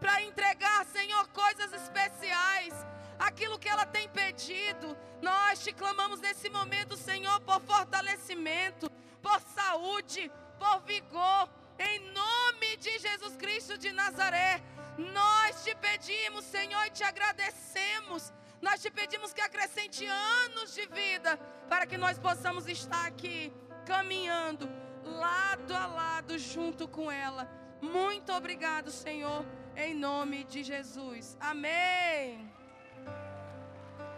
[0.00, 2.74] para entregar, Senhor, coisas especiais.
[3.20, 4.98] Aquilo que ela tem pedido.
[5.22, 8.90] Nós te clamamos nesse momento, Senhor, por fortalecimento,
[9.22, 11.48] por saúde, por vigor.
[11.78, 14.62] Em nome de Jesus Cristo de Nazaré,
[14.98, 18.32] nós te pedimos, Senhor, e te agradecemos.
[18.60, 21.36] Nós te pedimos que acrescente anos de vida
[21.68, 23.52] para que nós possamos estar aqui
[23.84, 24.68] caminhando
[25.04, 27.48] lado a lado junto com ela.
[27.80, 29.44] Muito obrigado, Senhor,
[29.76, 31.36] em nome de Jesus.
[31.38, 32.50] Amém.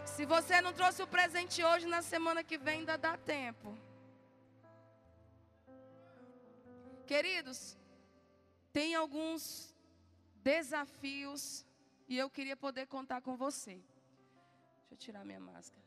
[0.05, 3.77] Se você não trouxe o presente hoje, na semana que vem ainda dá tempo.
[7.09, 7.75] Queridos,
[8.71, 9.75] tem alguns
[10.43, 11.65] desafios
[12.07, 13.81] e eu queria poder contar com você.
[14.81, 15.83] Deixa eu tirar minha máscara.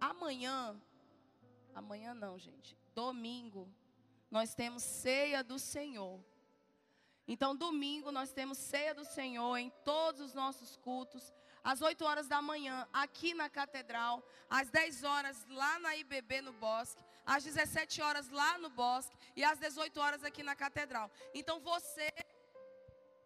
[0.00, 0.76] Amanhã,
[1.72, 2.76] amanhã não, gente.
[2.96, 3.72] Domingo,
[4.28, 6.18] nós temos ceia do Senhor.
[7.28, 11.32] Então, domingo, nós temos ceia do Senhor em todos os nossos cultos.
[11.62, 14.20] Às 8 horas da manhã, aqui na Catedral.
[14.50, 17.07] Às 10 horas, lá na IBB, no Bosque.
[17.34, 19.16] Às 17 horas, lá no Bosque.
[19.36, 21.10] E às 18 horas, aqui na Catedral.
[21.34, 22.08] Então, você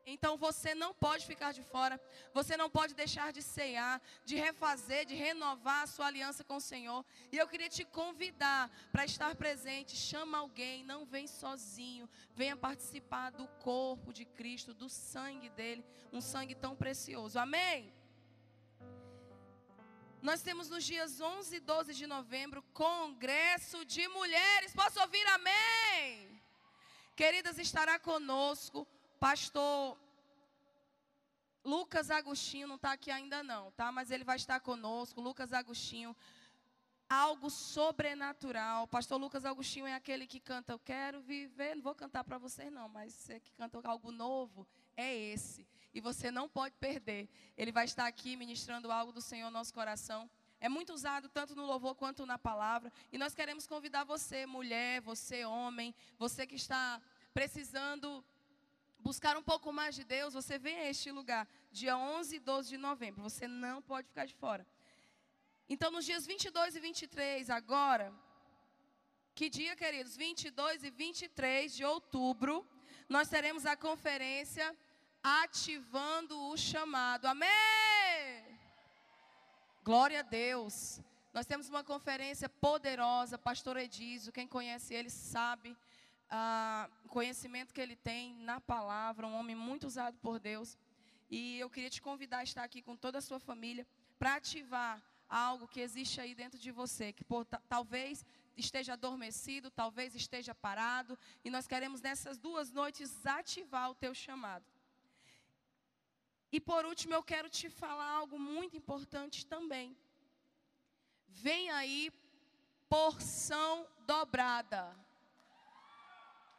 [0.05, 2.01] então você não pode ficar de fora,
[2.35, 6.61] você não pode deixar de ceiar, de refazer, de renovar a sua aliança com o
[6.61, 7.05] Senhor.
[7.31, 9.97] E eu queria te convidar para estar presente.
[9.97, 12.09] Chama alguém, não vem sozinho.
[12.35, 17.39] Venha participar do corpo de Cristo, do sangue dele, um sangue tão precioso.
[17.39, 18.02] Amém?
[20.23, 24.73] Nós temos nos dias 11 e 12 de novembro congresso de mulheres.
[24.73, 26.41] Posso ouvir amém?
[27.17, 28.87] Queridas, estará conosco
[29.19, 29.99] Pastor
[31.65, 33.93] Lucas Agostinho não está aqui ainda não, tá?
[33.93, 35.21] Mas ele vai estar conosco.
[35.21, 36.17] Lucas Agostinho,
[37.09, 38.89] algo sobrenatural.
[38.89, 41.77] Pastor Lucas Agostinho é aquele que canta, eu quero viver.
[41.77, 44.67] Não vou cantar para vocês não, mas você que canta algo novo
[44.97, 45.67] é esse.
[45.95, 47.29] E você não pode perder.
[47.57, 50.31] Ele vai estar aqui ministrando algo do Senhor no nosso coração.
[50.61, 52.93] É muito usado tanto no louvor quanto na palavra.
[53.11, 57.01] E nós queremos convidar você, mulher, você, homem, você que está
[57.35, 58.25] precisando
[59.01, 62.69] buscar um pouco mais de Deus, você vem a este lugar, dia 11 e 12
[62.69, 63.23] de novembro.
[63.23, 64.65] Você não pode ficar de fora.
[65.69, 68.13] Então, nos dias 22 e 23, agora,
[69.35, 70.17] que dia, queridos?
[70.17, 72.67] 22 e 23 de outubro,
[73.13, 74.75] nós teremos a conferência
[75.23, 77.27] Ativando o Chamado.
[77.27, 77.51] Amém!
[79.85, 80.99] Glória a Deus.
[81.35, 85.77] Nós temos uma conferência poderosa, pastor Edizio, quem conhece ele sabe
[86.31, 90.79] ah, conhecimento que ele tem na palavra, um homem muito usado por Deus.
[91.31, 93.87] E eu queria te convidar a estar aqui com toda a sua família
[94.19, 98.25] para ativar algo que existe aí dentro de você, que por, talvez
[98.57, 104.65] esteja adormecido, talvez esteja parado, e nós queremos nessas duas noites ativar o teu chamado.
[106.51, 109.97] E por último, eu quero te falar algo muito importante também.
[111.27, 112.13] Vem aí
[112.89, 114.95] porção dobrada.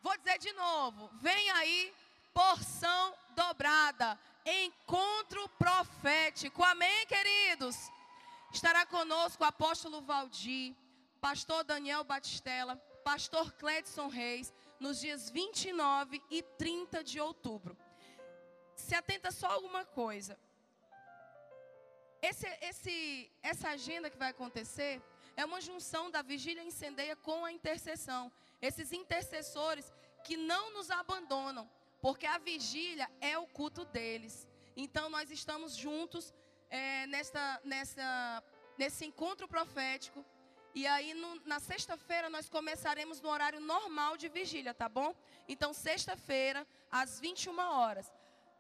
[0.01, 1.93] Vou dizer de novo: vem aí,
[2.33, 6.63] porção dobrada, encontro profético.
[6.63, 7.77] Amém, queridos?
[8.51, 10.75] Estará conosco o apóstolo Valdir,
[11.24, 17.78] pastor Daniel Batistella, pastor Cledson Reis, nos dias 29 e 30 de outubro.
[18.76, 20.38] Se atenta só a alguma coisa.
[22.21, 25.01] Esse, esse, essa agenda que vai acontecer
[25.38, 28.30] é uma junção da vigília incendeia com a intercessão
[28.61, 29.93] esses intercessores
[30.26, 31.69] que não nos abandonam,
[32.01, 34.45] porque a vigília é o culto deles.
[34.76, 36.34] Então nós estamos juntos
[36.69, 38.43] é, nessa, nessa,
[38.78, 40.26] nesse encontro profético.
[40.74, 45.15] E aí no, na sexta-feira nós começaremos no horário normal de vigília, tá bom?
[45.47, 48.11] Então sexta-feira às 21 horas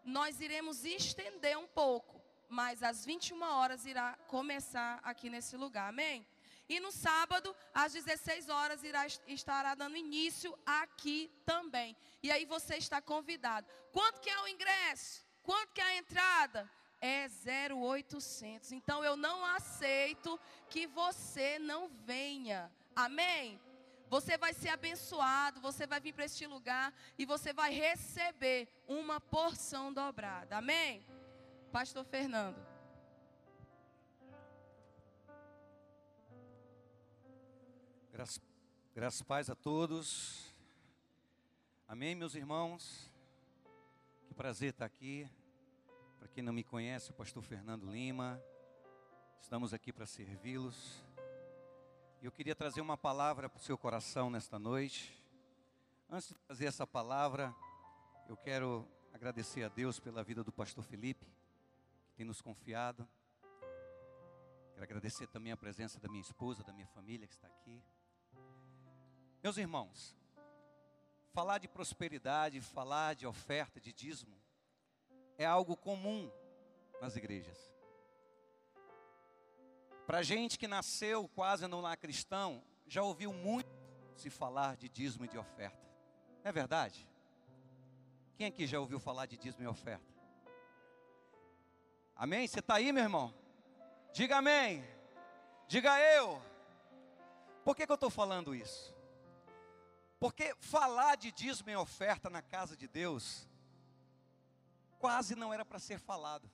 [0.03, 5.89] nós iremos estender um pouco, mas às 21 horas irá começar aqui nesse lugar.
[5.89, 6.25] Amém?
[6.67, 11.95] E no sábado, às 16 horas, irá, estará dando início aqui também.
[12.21, 13.67] E aí você está convidado.
[13.91, 15.25] Quanto que é o ingresso?
[15.41, 16.69] Quanto que é a entrada?
[17.05, 17.27] É
[17.73, 18.71] 0800.
[18.71, 20.39] Então eu não aceito
[20.69, 22.71] que você não venha.
[22.95, 23.59] Amém?
[24.09, 29.19] Você vai ser abençoado, você vai vir para este lugar e você vai receber uma
[29.19, 30.57] porção dobrada.
[30.57, 31.05] Amém?
[31.73, 32.65] Pastor Fernando.
[38.13, 38.39] Graças,
[38.95, 40.55] graças paz a todos.
[41.85, 43.11] Amém, meus irmãos.
[44.27, 45.27] Que prazer estar aqui.
[46.33, 48.43] Quem não me conhece, o pastor Fernando Lima.
[49.39, 51.05] Estamos aqui para servi-los.
[52.19, 55.23] E eu queria trazer uma palavra para o seu coração nesta noite.
[56.09, 57.53] Antes de trazer essa palavra,
[58.27, 61.27] eu quero agradecer a Deus pela vida do pastor Felipe,
[62.07, 63.07] que tem nos confiado.
[64.71, 67.79] Quero agradecer também a presença da minha esposa, da minha família que está aqui.
[69.43, 70.17] Meus irmãos,
[71.31, 74.42] falar de prosperidade, falar de oferta, de dízimo,
[75.37, 76.31] é algo comum
[77.01, 77.73] nas igrejas.
[80.05, 83.69] Para gente que nasceu quase no lar cristão, já ouviu muito
[84.15, 85.81] se falar de dízimo e de oferta.
[86.43, 87.07] Não é verdade?
[88.35, 90.13] Quem aqui já ouviu falar de dízimo e oferta?
[92.15, 92.47] Amém?
[92.47, 93.33] Você está aí, meu irmão?
[94.11, 94.83] Diga amém.
[95.67, 96.41] Diga eu.
[97.63, 98.93] Por que, que eu estou falando isso?
[100.19, 103.47] Porque falar de dízimo e oferta na casa de Deus
[105.03, 106.49] quase não era para ser falado.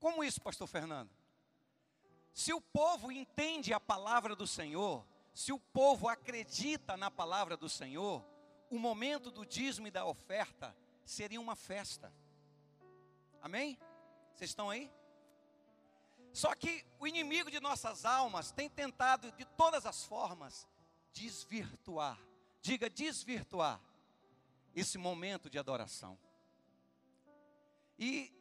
[0.00, 1.08] Como isso, pastor Fernando?
[2.34, 7.68] Se o povo entende a palavra do Senhor, se o povo acredita na palavra do
[7.68, 8.26] Senhor,
[8.68, 12.12] o momento do dízimo e da oferta seria uma festa.
[13.40, 13.78] Amém?
[14.34, 14.90] Vocês estão aí?
[16.32, 20.66] Só que o inimigo de nossas almas tem tentado de todas as formas
[21.12, 22.18] desvirtuar,
[22.60, 23.80] diga desvirtuar,
[24.74, 26.18] esse momento de adoração.
[27.98, 28.32] E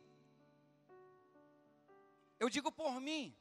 [2.40, 3.36] eu digo por mim,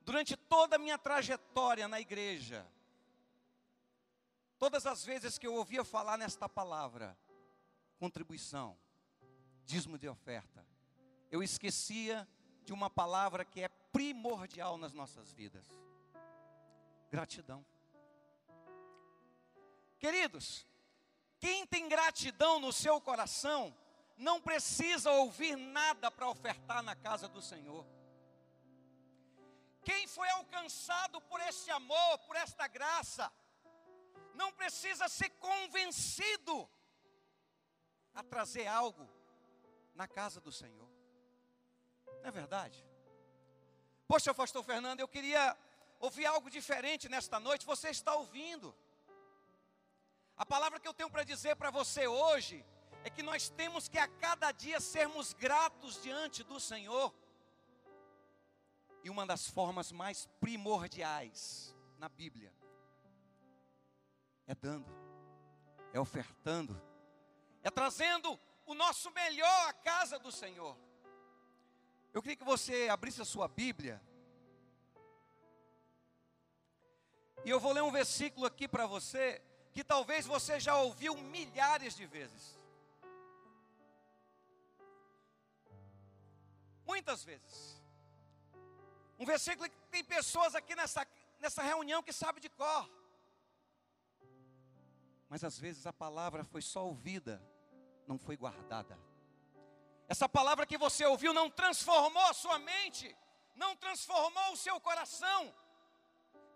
[0.00, 2.66] durante toda a minha trajetória na igreja,
[4.58, 7.16] todas as vezes que eu ouvia falar nesta palavra,
[7.98, 8.78] contribuição,
[9.64, 10.66] dízimo de oferta,
[11.30, 12.26] eu esquecia
[12.64, 15.66] de uma palavra que é primordial nas nossas vidas:
[17.10, 17.64] gratidão.
[19.98, 20.66] Queridos,
[21.38, 23.76] quem tem gratidão no seu coração,
[24.16, 27.86] não precisa ouvir nada para ofertar na casa do Senhor.
[29.84, 33.32] Quem foi alcançado por esse amor, por esta graça,
[34.34, 36.68] não precisa ser convencido
[38.14, 39.08] a trazer algo
[39.94, 40.88] na casa do Senhor.
[42.20, 42.84] Não é verdade?
[44.06, 45.56] Poxa, pastor Fernando, eu queria
[45.98, 47.66] ouvir algo diferente nesta noite.
[47.66, 48.74] Você está ouvindo.
[50.36, 52.64] A palavra que eu tenho para dizer para você hoje
[53.04, 57.12] é que nós temos que a cada dia sermos gratos diante do Senhor.
[59.02, 62.52] E uma das formas mais primordiais na Bíblia
[64.46, 64.88] é dando,
[65.92, 66.80] é ofertando,
[67.62, 70.76] é trazendo o nosso melhor à casa do Senhor.
[72.12, 74.00] Eu queria que você abrisse a sua Bíblia.
[77.44, 79.42] E eu vou ler um versículo aqui para você,
[79.72, 82.61] que talvez você já ouviu milhares de vezes.
[86.92, 87.82] Muitas vezes.
[89.18, 91.02] Um versículo que tem pessoas aqui nessa,
[91.40, 92.84] nessa reunião que sabe de cor.
[95.30, 97.34] Mas às vezes a palavra foi só ouvida,
[98.06, 98.94] não foi guardada.
[100.06, 103.16] Essa palavra que você ouviu não transformou a sua mente,
[103.56, 105.40] não transformou o seu coração.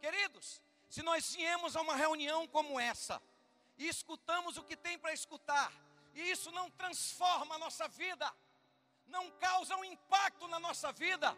[0.03, 0.61] Queridos,
[0.95, 3.23] se nós viemos a uma reunião como essa
[3.79, 5.73] e escutamos o que tem para escutar,
[6.15, 8.31] e isso não transforma a nossa vida,
[9.09, 11.37] não causa um impacto na nossa vida,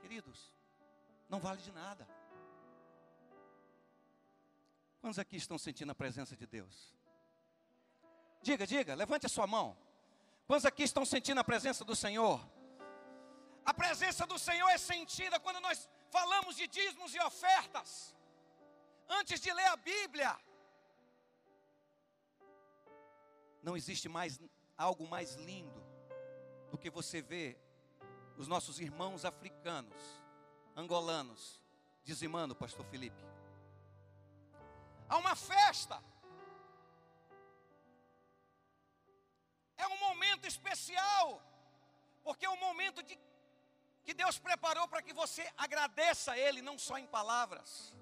[0.00, 0.52] queridos,
[1.28, 2.06] não vale de nada.
[5.00, 6.94] Quantos aqui estão sentindo a presença de Deus?
[8.42, 9.76] Diga, diga, levante a sua mão.
[10.46, 12.38] Quantos aqui estão sentindo a presença do Senhor?
[13.64, 18.14] A presença do Senhor é sentida quando nós falamos de dízimos e ofertas.
[19.08, 20.36] Antes de ler a Bíblia,
[23.62, 24.40] não existe mais
[24.76, 25.79] algo mais lindo
[26.80, 27.60] do que você ver
[28.38, 30.02] os nossos irmãos africanos,
[30.74, 31.60] angolanos,
[32.02, 33.22] dizimando, Pastor Felipe.
[35.08, 36.02] Há uma festa
[39.76, 41.42] É um momento especial,
[42.22, 43.18] porque é um momento de,
[44.04, 47.94] que Deus preparou para que você agradeça a Ele, não só em palavras.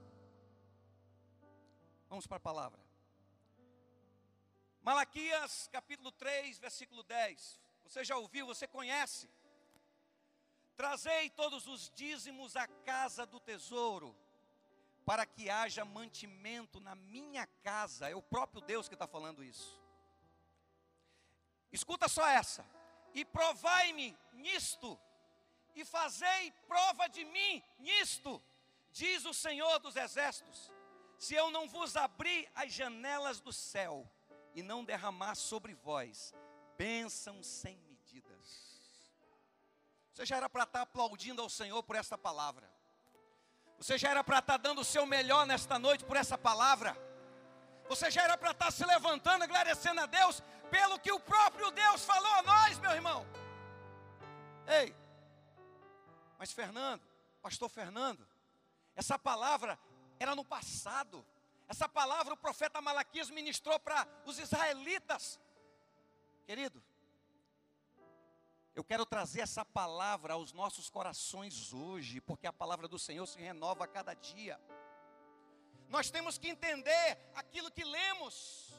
[2.09, 2.81] Vamos para a palavra.
[4.83, 7.61] Malaquias capítulo 3, versículo 10.
[7.89, 9.31] Você já ouviu, você conhece.
[10.77, 14.15] Trazei todos os dízimos à casa do tesouro,
[15.07, 18.11] para que haja mantimento na minha casa.
[18.11, 19.81] É o próprio Deus que está falando isso.
[21.73, 22.65] Escuta só essa.
[23.15, 25.01] E provai-me nisto,
[25.75, 28.41] e fazei prova de mim nisto,
[28.93, 30.71] diz o Senhor dos Exércitos,
[31.19, 34.07] se eu não vos abrir as janelas do céu
[34.55, 36.35] e não derramar sobre vós
[36.79, 38.81] bênçãos sem medidas.
[40.15, 42.71] Você já era para estar aplaudindo ao Senhor por esta palavra.
[43.77, 46.97] Você já era para estar dando o seu melhor nesta noite por essa palavra.
[47.89, 52.05] Você já era para estar se levantando, agradecendo a Deus pelo que o próprio Deus
[52.05, 53.27] falou a nós, meu irmão.
[54.67, 54.95] Ei,
[56.39, 57.03] mas Fernando,
[57.43, 58.27] pastor Fernando,
[58.95, 59.79] essa palavra
[60.21, 61.25] era no passado.
[61.67, 65.41] Essa palavra o profeta Malaquias ministrou para os israelitas.
[66.49, 66.83] Querido,
[68.75, 73.39] eu quero trazer essa palavra aos nossos corações hoje, porque a palavra do Senhor se
[73.39, 74.59] renova a cada dia.
[75.91, 78.73] Nós temos que entender aquilo que lemos.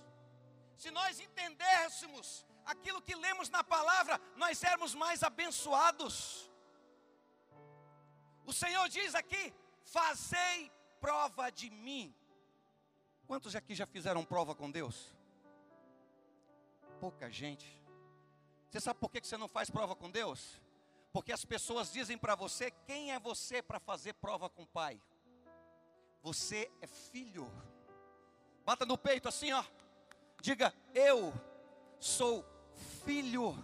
[0.78, 6.50] Se nós entendêssemos aquilo que lemos na palavra, nós éramos mais abençoados.
[8.48, 9.54] O Senhor diz aqui:
[9.84, 12.16] fazei prova de mim.
[13.28, 15.19] Quantos aqui já fizeram prova com Deus?
[17.00, 17.80] Pouca gente.
[18.70, 20.62] Você sabe por que você não faz prova com Deus?
[21.12, 25.02] Porque as pessoas dizem para você: quem é você para fazer prova com o Pai?
[26.22, 27.52] Você é filho.
[28.66, 29.64] Bata no peito assim, ó.
[30.42, 31.34] Diga: Eu
[32.00, 32.46] sou
[33.06, 33.58] filho.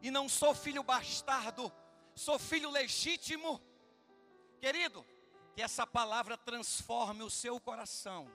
[0.00, 1.72] E não sou filho bastardo,
[2.14, 3.60] sou filho legítimo.
[4.60, 5.06] Querido,
[5.54, 8.30] que essa palavra transforme o seu coração.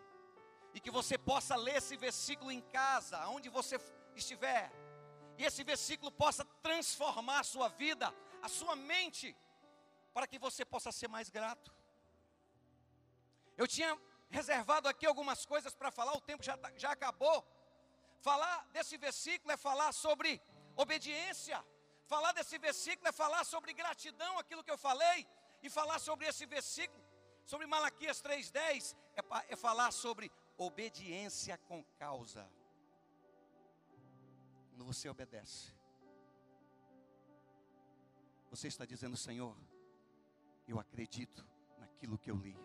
[0.73, 3.79] E que você possa ler esse versículo em casa, onde você
[4.19, 4.71] estiver.
[5.37, 9.35] E esse versículo possa transformar a sua vida, a sua mente,
[10.13, 11.71] para que você possa ser mais grato.
[13.55, 13.97] Eu tinha
[14.29, 17.45] reservado aqui algumas coisas para falar, o tempo já, tá- já acabou.
[18.19, 20.41] Falar desse versículo é falar sobre
[20.75, 21.63] obediência.
[22.05, 25.27] Falar desse versículo é falar sobre gratidão, aquilo que eu falei.
[25.61, 27.03] E falar sobre esse versículo,
[27.45, 32.49] sobre Malaquias 3,10, é, é falar sobre obediência com causa.
[34.85, 35.73] Você obedece,
[38.49, 39.55] você está dizendo, Senhor,
[40.67, 41.45] eu acredito
[41.77, 42.57] naquilo que eu li.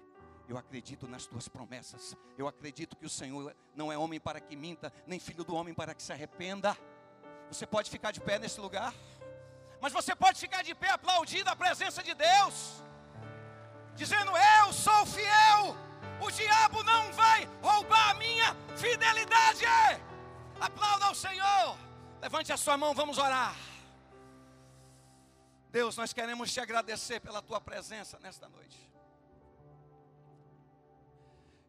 [0.48, 2.16] Eu acredito nas tuas promessas.
[2.36, 5.72] Eu acredito que o Senhor não é homem para que minta, nem filho do homem
[5.74, 6.76] para que se arrependa.
[7.48, 8.94] Você pode ficar de pé nesse lugar,
[9.80, 12.82] mas você pode ficar de pé aplaudindo a presença de Deus,
[13.94, 15.76] dizendo: Eu sou fiel,
[16.20, 19.64] o diabo não vai roubar a minha fidelidade.
[20.60, 21.78] Aplauda ao Senhor,
[22.22, 23.56] levante a sua mão, vamos orar.
[25.70, 28.78] Deus, nós queremos te agradecer pela tua presença nesta noite.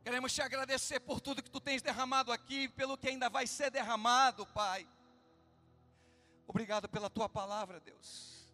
[0.04, 3.72] Queremos te agradecer por tudo que tu tens derramado aqui, pelo que ainda vai ser
[3.72, 4.88] derramado, Pai.
[6.45, 8.45] Obrigado pela tua palavra, Deus.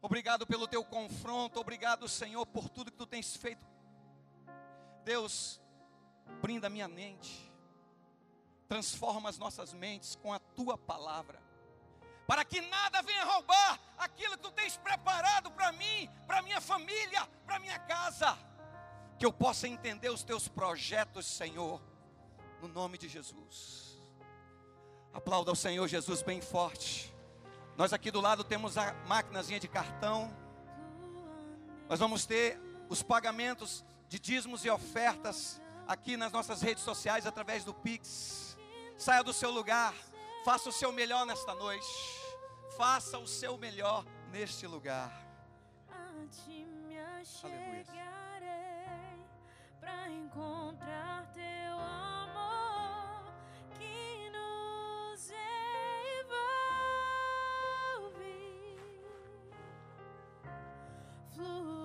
[0.00, 3.64] Obrigado pelo teu confronto, obrigado, Senhor, por tudo que tu tens feito.
[5.04, 5.60] Deus,
[6.40, 7.51] brinda minha mente,
[8.72, 11.38] transforma as nossas mentes com a tua palavra,
[12.26, 17.28] para que nada venha roubar aquilo que tu tens preparado para mim, para minha família,
[17.44, 18.38] para minha casa
[19.18, 21.82] que eu possa entender os teus projetos, Senhor,
[22.62, 24.00] no nome de Jesus.
[25.12, 27.14] Aplauda o Senhor Jesus bem forte.
[27.76, 30.34] Nós aqui do lado temos a maquinazinha de cartão.
[31.90, 32.58] Nós vamos ter
[32.88, 38.51] os pagamentos de dízimos e ofertas aqui nas nossas redes sociais através do Pix.
[39.02, 39.92] Saia do seu lugar,
[40.44, 42.20] faça o seu melhor nesta noite.
[42.76, 45.10] Faça o seu melhor neste lugar.
[45.90, 47.58] A ti me achegarei
[49.80, 53.24] para encontrar teu amor
[53.76, 55.30] que nos
[56.20, 56.62] envolve.
[61.34, 61.81] Flua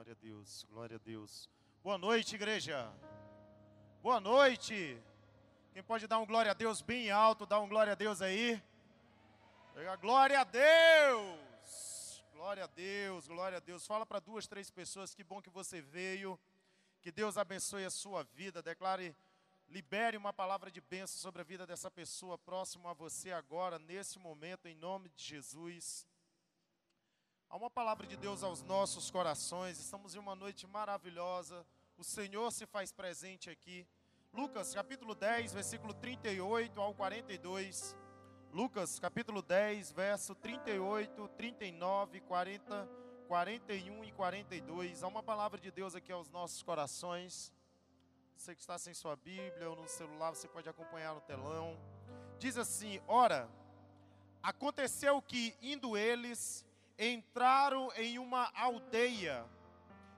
[0.00, 1.46] Glória a Deus, glória a Deus.
[1.82, 2.90] Boa noite, igreja.
[4.02, 4.98] Boa noite.
[5.74, 8.62] Quem pode dar um glória a Deus bem alto, dá um glória a Deus aí.
[10.00, 12.24] Glória a Deus.
[12.32, 13.86] Glória a Deus, glória a Deus.
[13.86, 16.40] Fala para duas, três pessoas, que bom que você veio.
[17.02, 18.62] Que Deus abençoe a sua vida.
[18.62, 19.14] Declare,
[19.68, 24.18] libere uma palavra de bênção sobre a vida dessa pessoa próximo a você agora, nesse
[24.18, 26.06] momento, em nome de Jesus.
[27.52, 29.76] Há uma palavra de Deus aos nossos corações.
[29.80, 31.66] Estamos em uma noite maravilhosa.
[31.98, 33.84] O Senhor se faz presente aqui.
[34.32, 37.96] Lucas, capítulo 10, versículo 38 ao 42.
[38.52, 42.88] Lucas, capítulo 10, verso 38, 39, 40,
[43.26, 45.02] 41 e 42.
[45.02, 47.52] Há uma palavra de Deus aqui aos nossos corações.
[48.36, 51.76] Você que está sem sua Bíblia ou no celular, você pode acompanhar no telão.
[52.38, 53.50] Diz assim: Ora,
[54.40, 56.64] aconteceu que, indo eles,
[57.00, 59.46] entraram em uma aldeia,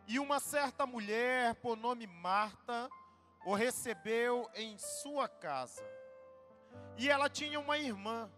[0.09, 2.91] e uma certa mulher, por nome Marta,
[3.47, 5.83] o recebeu em sua casa.
[6.99, 8.29] E ela tinha uma irmã,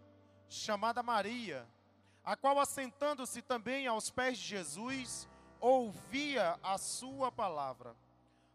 [0.47, 1.67] chamada Maria,
[2.23, 5.27] a qual, assentando-se também aos pés de Jesus,
[5.59, 7.95] ouvia a sua palavra.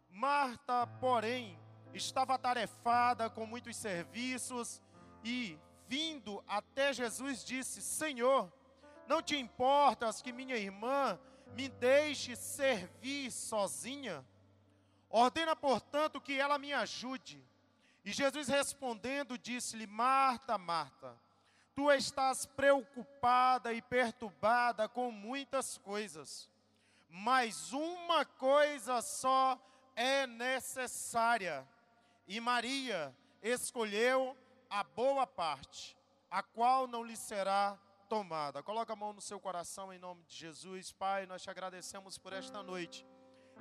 [0.09, 1.59] Marta, porém,
[1.93, 4.81] estava atarefada com muitos serviços
[5.23, 8.51] e, vindo até Jesus, disse: Senhor,
[9.11, 11.19] não te importas que minha irmã
[11.53, 14.25] me deixe servir sozinha?
[15.09, 17.45] Ordena, portanto, que ela me ajude.
[18.05, 21.19] E Jesus respondendo, disse-lhe: Marta, Marta,
[21.75, 26.49] tu estás preocupada e perturbada com muitas coisas,
[27.09, 29.59] mas uma coisa só
[29.93, 31.67] é necessária.
[32.25, 34.37] E Maria escolheu
[34.69, 35.97] a boa parte,
[36.29, 37.77] a qual não lhe será
[38.11, 38.61] tomada.
[38.61, 40.91] Coloca a mão no seu coração em nome de Jesus.
[40.91, 43.07] Pai, nós te agradecemos por esta noite.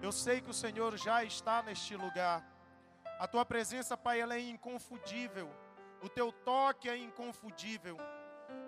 [0.03, 2.45] Eu sei que o Senhor já está neste lugar.
[3.21, 5.49] A tua presença, Pai, ela é inconfundível.
[6.03, 7.97] O teu toque é inconfundível.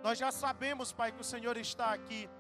[0.05, 2.31] Nós já sabemos, Pai, que o Senhor está aqui.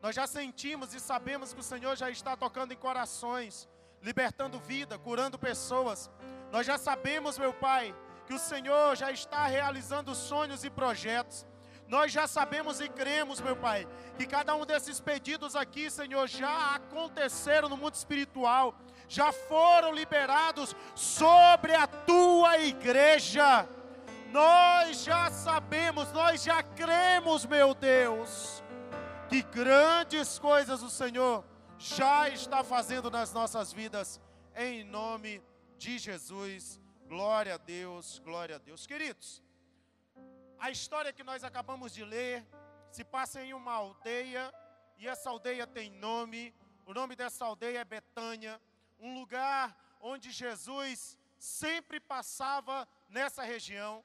[0.00, 3.68] Nós já sentimos e sabemos que o Senhor já está tocando em corações,
[4.00, 6.10] libertando vida, curando pessoas.
[6.50, 7.94] Nós já sabemos, meu Pai,
[8.26, 11.46] que o Senhor já está realizando sonhos e projetos.
[11.88, 16.74] Nós já sabemos e cremos, meu Pai, que cada um desses pedidos aqui, Senhor, já
[16.74, 18.74] aconteceram no mundo espiritual,
[19.08, 23.68] já foram liberados sobre a tua igreja.
[24.32, 28.62] Nós já sabemos, nós já cremos, meu Deus,
[29.28, 31.44] que grandes coisas o Senhor
[31.78, 34.20] já está fazendo nas nossas vidas,
[34.56, 35.40] em nome
[35.78, 36.80] de Jesus.
[37.08, 38.86] Glória a Deus, glória a Deus.
[38.86, 39.40] Queridos,
[40.58, 42.46] a história que nós acabamos de ler
[42.90, 44.52] se passa em uma aldeia,
[44.96, 46.54] e essa aldeia tem nome,
[46.86, 48.60] o nome dessa aldeia é Betânia,
[48.98, 54.04] um lugar onde Jesus sempre passava nessa região.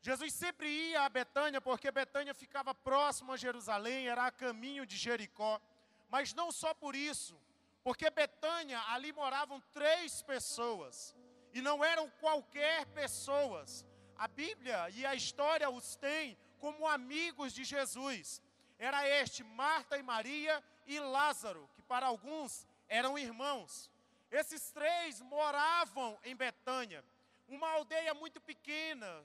[0.00, 4.96] Jesus sempre ia a Betânia, porque Betânia ficava próximo a Jerusalém, era a caminho de
[4.96, 5.60] Jericó.
[6.08, 7.40] Mas não só por isso,
[7.82, 11.16] porque Betânia, ali moravam três pessoas,
[11.52, 13.84] e não eram qualquer pessoas.
[14.18, 18.42] A Bíblia e a história os tem como amigos de Jesus.
[18.76, 23.88] Era este Marta e Maria e Lázaro, que para alguns eram irmãos.
[24.30, 27.04] Esses três moravam em Betânia,
[27.48, 29.24] uma aldeia muito pequena,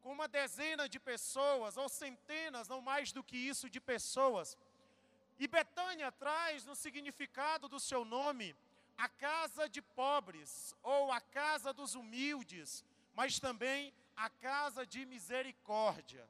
[0.00, 4.56] com uma dezena de pessoas, ou centenas, não mais do que isso, de pessoas.
[5.38, 8.56] E Betânia traz no significado do seu nome
[8.96, 12.84] a casa de pobres, ou a casa dos humildes,
[13.14, 16.28] mas também a casa de misericórdia.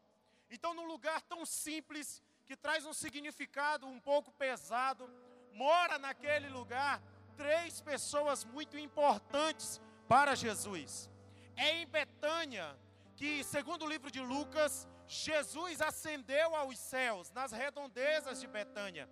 [0.51, 5.11] Então, num lugar tão simples, que traz um significado um pouco pesado,
[5.53, 7.03] mora naquele lugar
[7.37, 11.11] três pessoas muito importantes para Jesus.
[11.57, 12.79] É em Betânia
[13.17, 19.09] que, segundo o livro de Lucas, Jesus ascendeu aos céus, nas redondezas de Betânia.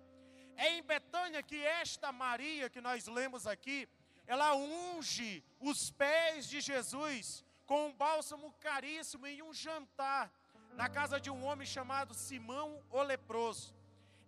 [0.55, 3.87] É em Betânia que esta Maria que nós lemos aqui,
[4.25, 10.31] ela unge os pés de Jesus com um bálsamo caríssimo em um jantar
[10.73, 13.75] na casa de um homem chamado Simão o leproso.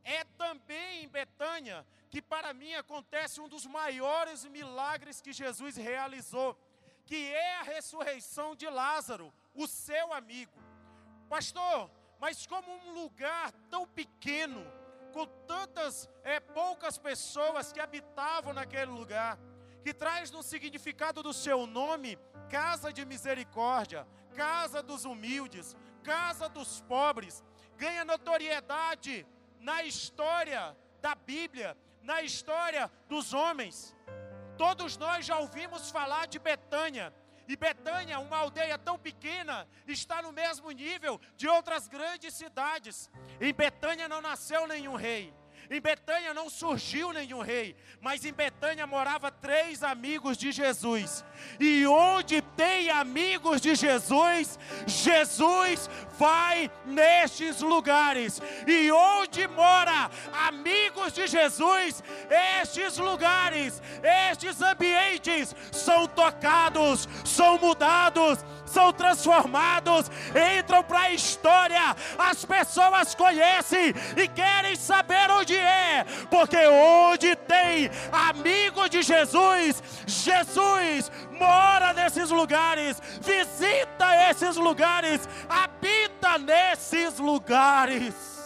[0.04, 6.58] É também em Betânia que para mim acontece um dos maiores milagres que Jesus realizou,
[7.06, 10.60] que é a ressurreição de Lázaro, o seu amigo.
[11.30, 14.66] Pastor, mas como um lugar tão pequeno,
[15.14, 19.38] com tantas é, poucas pessoas que habitavam naquele lugar,
[19.84, 22.18] que traz no significado do seu nome
[22.50, 27.44] casa de misericórdia, casa dos humildes, casa dos pobres,
[27.78, 29.26] ganha notoriedade
[29.60, 33.96] na história da Bíblia, na história dos homens.
[34.58, 37.14] Todos nós já ouvimos falar de Betânia,
[37.48, 43.10] e Betânia, uma aldeia tão pequena, está no mesmo nível de outras grandes cidades.
[43.42, 45.34] Em Betânia não nasceu nenhum rei.
[45.70, 51.24] Em Betânia não surgiu nenhum rei, mas em Betânia morava três amigos de Jesus.
[51.60, 54.58] E onde tem amigos de Jesus,
[54.88, 58.42] Jesus vai nestes lugares.
[58.66, 60.10] E onde mora
[60.48, 62.04] amigos de Jesus,
[62.60, 63.80] estes lugares,
[64.32, 70.10] estes ambientes são tocados, são mudados são transformados,
[70.60, 71.96] entram para a história.
[72.18, 81.12] As pessoas conhecem e querem saber onde é, porque onde tem amigo de Jesus, Jesus
[81.32, 88.40] mora nesses lugares, visita esses lugares, habita nesses lugares.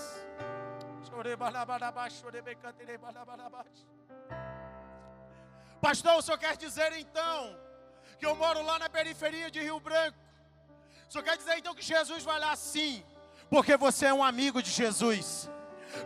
[5.81, 7.55] Pastor, o senhor quer dizer então
[8.17, 10.17] que eu moro lá na periferia de Rio Branco.
[11.09, 13.03] Só quer dizer então que Jesus vai lá sim,
[13.49, 15.49] porque você é um amigo de Jesus.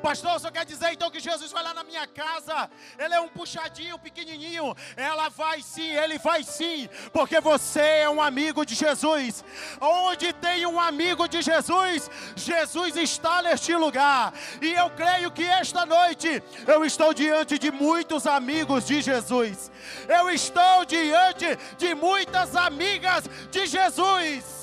[0.02, 3.28] Pastor, só quer dizer então que Jesus vai lá na minha casa, ele é um
[3.28, 9.44] puxadinho pequenininho, ela vai sim, ele vai sim, porque você é um amigo de Jesus.
[9.80, 14.34] Onde tem um amigo de Jesus, Jesus está neste lugar.
[14.62, 19.72] E eu creio que esta noite eu estou diante de muitos amigos de Jesus.
[20.08, 24.57] Eu estou diante de muitas amigas de Jesus.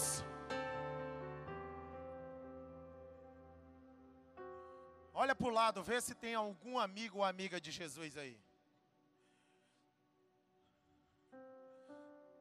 [5.16, 8.36] Olha para o lado, vê se tem algum amigo ou amiga de Jesus aí.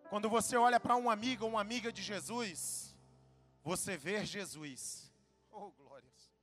[0.10, 2.96] Quando você olha para um amigo ou uma amiga de Jesus,
[3.64, 5.12] você vê Jesus.
[5.52, 6.34] Oh, glórias.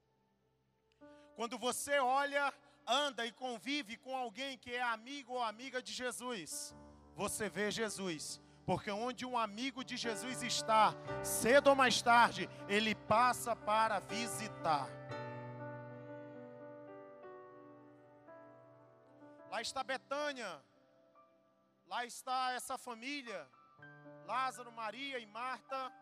[1.35, 2.55] Quando você olha,
[2.87, 6.75] anda e convive com alguém que é amigo ou amiga de Jesus,
[7.17, 8.41] você vê Jesus.
[8.65, 14.89] Porque onde um amigo de Jesus está, cedo ou mais tarde, ele passa para visitar.
[19.51, 20.63] Lá está Betânia.
[21.87, 23.49] Lá está essa família.
[24.25, 25.93] Lázaro, Maria e Marta.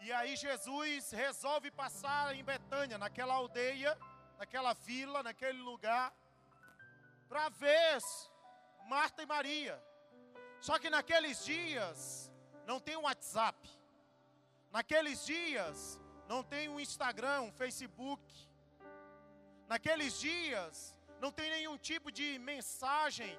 [0.00, 3.98] E aí Jesus resolve passar em Betânia, naquela aldeia,
[4.38, 6.14] naquela vila, naquele lugar,
[7.28, 7.98] para ver
[8.88, 9.82] Marta e Maria.
[10.60, 12.30] Só que naqueles dias
[12.66, 13.68] não tem um WhatsApp.
[14.70, 18.22] Naqueles dias não tem um Instagram, um Facebook.
[19.66, 23.32] Naqueles dias não tem nenhum tipo de mensagem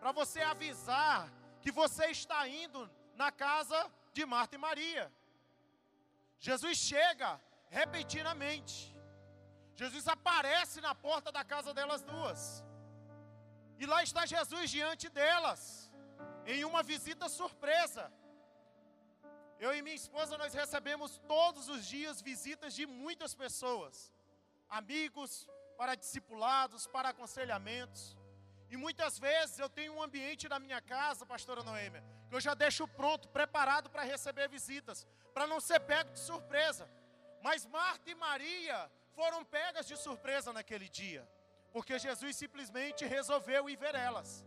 [0.00, 1.18] para você avisar
[1.62, 2.80] que você está indo
[3.22, 3.78] na casa
[4.12, 5.04] de Marta e Maria.
[6.38, 7.30] Jesus chega
[7.80, 8.76] repentinamente.
[9.80, 12.40] Jesus aparece na porta da casa delas duas.
[13.82, 15.60] E lá está Jesus diante delas,
[16.46, 18.04] em uma visita surpresa.
[19.58, 24.12] Eu e minha esposa nós recebemos todos os dias visitas de muitas pessoas,
[24.68, 28.16] amigos, para discipulados, para aconselhamentos.
[28.70, 32.54] E muitas vezes eu tenho um ambiente na minha casa, pastora Noêmia, que eu já
[32.54, 36.88] deixo pronto, preparado para receber visitas, para não ser pego de surpresa.
[37.42, 41.28] Mas Marta e Maria foram pegas de surpresa naquele dia,
[41.72, 44.44] porque Jesus simplesmente resolveu ir ver elas.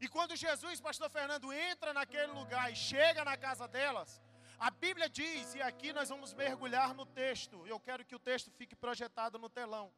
[0.00, 4.20] E quando Jesus, pastor Fernando, entra naquele lugar e chega na casa delas,
[4.58, 8.50] a Bíblia diz, e aqui nós vamos mergulhar no texto, eu quero que o texto
[8.52, 9.92] fique projetado no telão.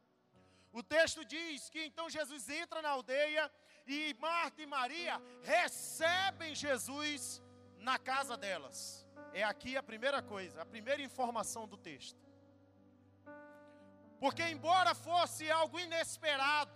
[0.75, 3.49] O texto diz que então Jesus entra na aldeia
[3.87, 7.41] e Marta e Maria recebem Jesus
[7.79, 9.07] na casa delas.
[9.33, 12.20] É aqui a primeira coisa, a primeira informação do texto.
[14.18, 16.72] Porque, embora fosse algo inesperado,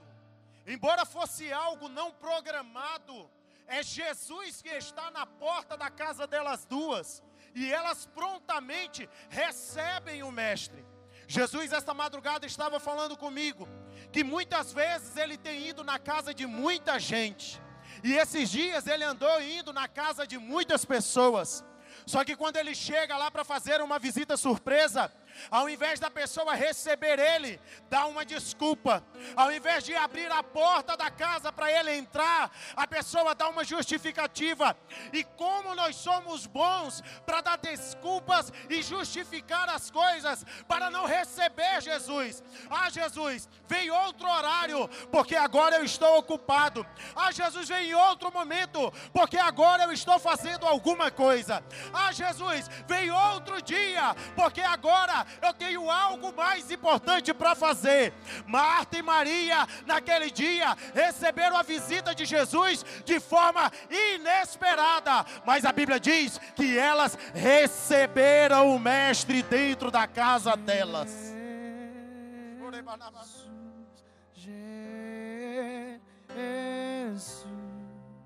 [0.65, 3.29] embora fosse algo não programado,
[3.67, 7.21] é Jesus que está na porta da casa delas duas,
[7.53, 10.87] e elas prontamente recebem o Mestre.
[11.27, 13.69] Jesus, esta madrugada, estava falando comigo
[14.13, 17.61] que muitas vezes ele tem ido na casa de muita gente,
[18.03, 21.65] e esses dias ele andou indo na casa de muitas pessoas.
[22.07, 25.13] Só que quando ele chega lá para fazer uma visita surpresa,
[25.51, 29.05] ao invés da pessoa receber ele, dá uma desculpa.
[29.37, 33.65] Ao invés de abrir a porta da casa para ele entrar, a pessoa dá uma
[33.65, 34.77] justificativa.
[35.13, 41.81] E como nós somos bons para dar desculpas e justificar as coisas para não receber
[41.81, 42.43] Jesus.
[42.71, 46.87] Ah, Jesus, vem outro horário, porque agora eu estou ocupado.
[47.15, 51.63] Ah, Jesus, vem em outro momento, porque agora eu estou fazendo alguma coisa.
[51.93, 58.13] Ah, Jesus, vem outro dia, porque agora eu tenho algo mais importante para fazer.
[58.47, 63.71] Marta e Maria, naquele dia, receberam a visita de Jesus de forma
[64.15, 71.37] inesperada, mas a Bíblia diz que elas receberam o Mestre dentro da casa delas.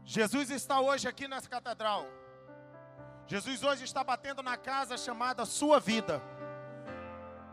[0.05, 2.07] Jesus está hoje aqui nessa catedral.
[3.27, 6.21] Jesus hoje está batendo na casa chamada Sua Vida.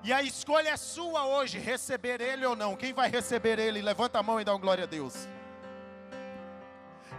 [0.03, 2.75] E a escolha é sua hoje, receber Ele ou não.
[2.75, 5.27] Quem vai receber Ele, levanta a mão e dá um glória a Deus.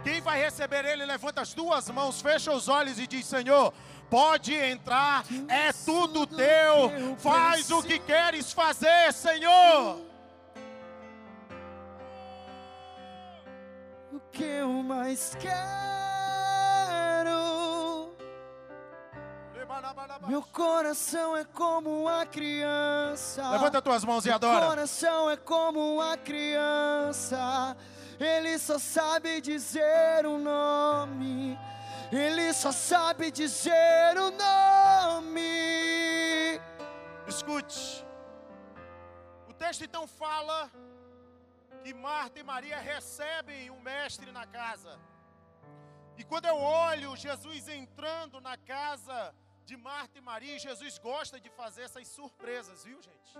[0.03, 3.71] Quem vai receber Ele, levanta as duas mãos, fecha os olhos e diz: Senhor,
[4.09, 10.01] pode entrar, é tudo teu, faz o que queres fazer, Senhor.
[14.11, 15.90] O que eu mais quero.
[20.31, 23.49] Meu coração é como uma criança.
[23.49, 24.65] Levanta tuas mãos e Meu adora.
[24.65, 27.75] coração é como uma criança.
[28.17, 31.59] Ele só sabe dizer o nome.
[32.09, 35.41] Ele só sabe dizer o nome.
[37.27, 38.05] Escute.
[39.49, 40.71] O texto então fala
[41.83, 44.97] que Marta e Maria recebem o mestre na casa.
[46.17, 49.35] E quando eu olho Jesus entrando na casa
[49.71, 53.33] de Marta e Maria, Jesus gosta de fazer essas surpresas, viu, gente?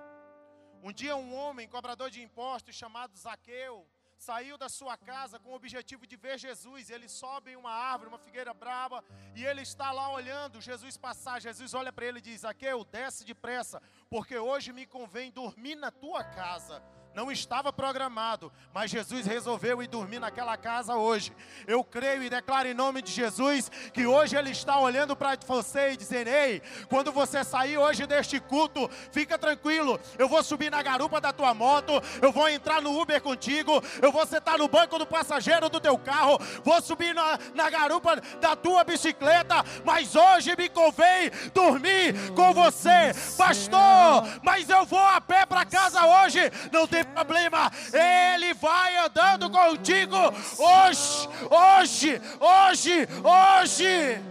[0.81, 3.85] Um dia um homem, cobrador de impostos, chamado Zaqueu,
[4.17, 6.89] saiu da sua casa com o objetivo de ver Jesus.
[6.89, 9.03] Ele sobe em uma árvore, uma figueira brava,
[9.35, 11.41] e ele está lá olhando Jesus passar.
[11.41, 15.91] Jesus olha para ele e diz: Zaqueu, desce depressa, porque hoje me convém dormir na
[15.91, 16.81] tua casa.
[17.13, 21.33] Não estava programado, mas Jesus resolveu ir dormir naquela casa hoje.
[21.67, 25.91] Eu creio e declaro em nome de Jesus que hoje Ele está olhando para você
[25.91, 29.99] e dizendo: Ei, quando você sair hoje deste culto, fica tranquilo.
[30.17, 31.91] Eu vou subir na garupa da tua moto,
[32.21, 35.97] eu vou entrar no Uber contigo, eu vou sentar no banco do passageiro do teu
[35.97, 42.53] carro, vou subir na, na garupa da tua bicicleta, mas hoje me convém dormir com
[42.53, 44.23] você, pastor.
[44.41, 46.39] Mas eu vou a pé para casa hoje,
[46.71, 50.15] não tem problema, Ele vai andando contigo
[50.57, 54.21] hoje, hoje, hoje, hoje.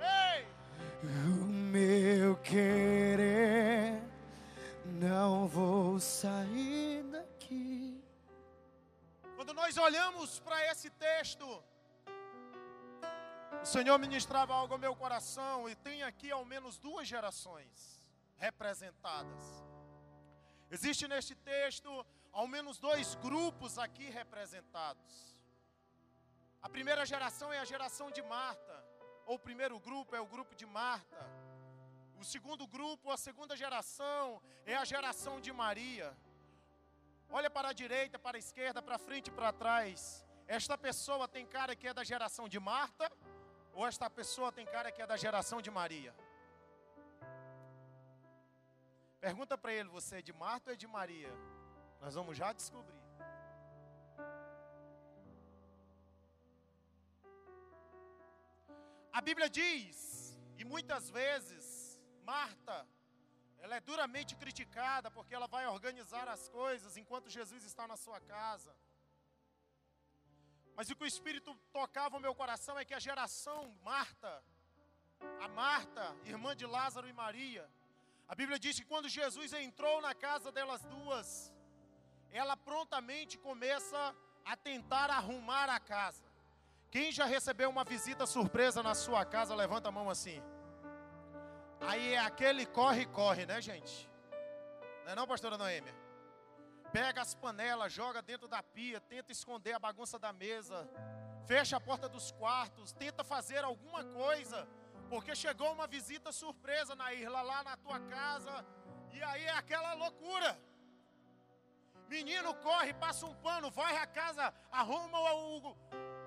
[0.00, 0.46] Ei!
[1.02, 4.02] O meu querer,
[4.84, 8.02] não vou sair daqui.
[9.36, 11.62] Quando nós olhamos para esse texto,
[13.62, 18.04] o Senhor ministrava algo ao meu coração e tem aqui ao menos duas gerações
[18.36, 19.64] representadas.
[20.74, 21.90] Existe neste texto
[22.32, 25.12] ao menos dois grupos aqui representados.
[26.60, 28.76] A primeira geração é a geração de Marta,
[29.24, 31.22] ou o primeiro grupo é o grupo de Marta.
[32.18, 36.12] O segundo grupo, a segunda geração, é a geração de Maria.
[37.30, 40.26] Olha para a direita, para a esquerda, para frente e para trás.
[40.48, 43.06] Esta pessoa tem cara que é da geração de Marta,
[43.74, 46.12] ou esta pessoa tem cara que é da geração de Maria?
[49.26, 51.32] Pergunta para ele: você é de Marta ou é de Maria?
[52.02, 53.02] Nós vamos já descobrir.
[59.18, 59.96] A Bíblia diz,
[60.58, 61.64] e muitas vezes,
[62.22, 62.76] Marta,
[63.60, 68.20] ela é duramente criticada porque ela vai organizar as coisas enquanto Jesus está na sua
[68.20, 68.76] casa.
[70.76, 74.44] Mas o que o Espírito tocava o meu coração é que a geração Marta,
[75.40, 77.66] a Marta, irmã de Lázaro e Maria,
[78.28, 81.52] a Bíblia diz que quando Jesus entrou na casa delas duas,
[82.30, 84.14] ela prontamente começa
[84.44, 86.24] a tentar arrumar a casa.
[86.90, 90.42] Quem já recebeu uma visita surpresa na sua casa, levanta a mão assim.
[91.80, 94.08] Aí é aquele corre-corre, né, gente?
[95.04, 95.94] Não é não, pastora Noêmia?
[96.92, 100.88] Pega as panelas, joga dentro da pia, tenta esconder a bagunça da mesa,
[101.46, 104.66] fecha a porta dos quartos, tenta fazer alguma coisa,
[105.08, 108.64] porque chegou uma visita surpresa na Irla lá na tua casa,
[109.12, 110.58] e aí é aquela loucura.
[112.08, 115.76] Menino corre, passa um pano, vai a casa, arruma o, o,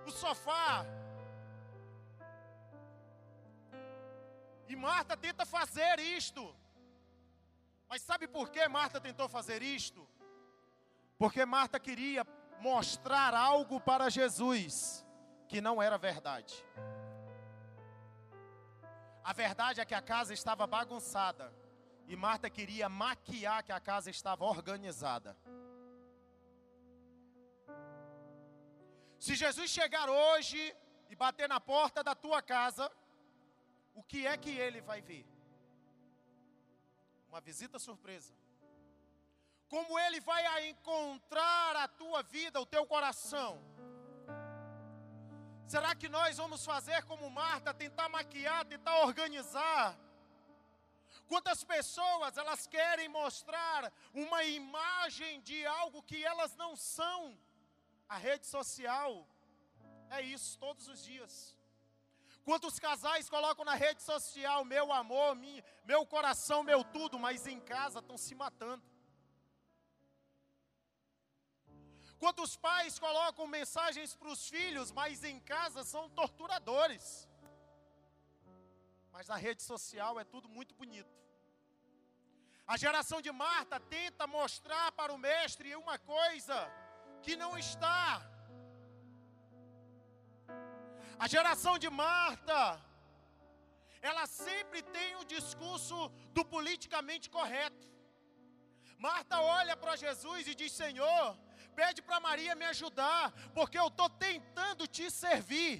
[0.08, 0.86] o sofá.
[4.68, 6.56] E Marta tenta fazer isto.
[7.88, 10.08] Mas sabe por que Marta tentou fazer isto?
[11.18, 12.26] Porque Marta queria
[12.60, 15.06] mostrar algo para Jesus
[15.48, 16.66] que não era verdade.
[19.30, 21.54] A verdade é que a casa estava bagunçada
[22.08, 25.38] e Marta queria maquiar que a casa estava organizada.
[29.20, 30.74] Se Jesus chegar hoje
[31.10, 32.90] e bater na porta da tua casa,
[33.94, 35.26] o que é que ele vai ver?
[37.28, 38.34] Uma visita surpresa.
[39.68, 43.62] Como ele vai encontrar a tua vida, o teu coração?
[45.68, 50.00] Será que nós vamos fazer como Marta, tentar maquiar, tentar organizar?
[51.28, 57.38] Quantas pessoas elas querem mostrar uma imagem de algo que elas não são?
[58.08, 59.28] A rede social
[60.10, 61.54] é isso todos os dias.
[62.46, 65.36] Quantos casais colocam na rede social meu amor,
[65.84, 68.82] meu coração, meu tudo, mas em casa estão se matando.
[72.20, 77.28] Quantos pais colocam mensagens para os filhos, mas em casa são torturadores.
[79.12, 81.16] Mas na rede social é tudo muito bonito.
[82.74, 86.58] A geração de Marta tenta mostrar para o mestre uma coisa
[87.22, 88.04] que não está.
[91.24, 92.60] A geração de Marta,
[94.02, 97.88] ela sempre tem o discurso do politicamente correto.
[98.98, 101.26] Marta olha para Jesus e diz: Senhor,
[101.80, 103.24] pede para Maria me ajudar,
[103.54, 105.74] porque eu estou tentando te servir.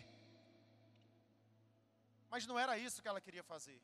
[2.32, 3.80] Mas não era isso que ela queria fazer.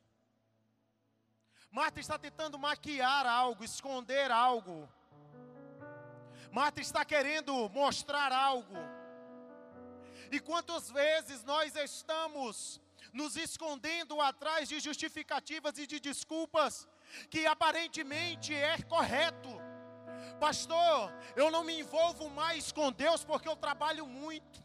[1.72, 4.78] Marta está tentando maquiar algo, esconder algo.
[6.52, 8.78] Marta está querendo mostrar algo.
[10.32, 12.80] E quantas vezes nós estamos
[13.12, 16.88] nos escondendo atrás de justificativas e de desculpas
[17.32, 19.63] que aparentemente é correto
[20.40, 24.64] Pastor, eu não me envolvo mais com Deus porque eu trabalho muito.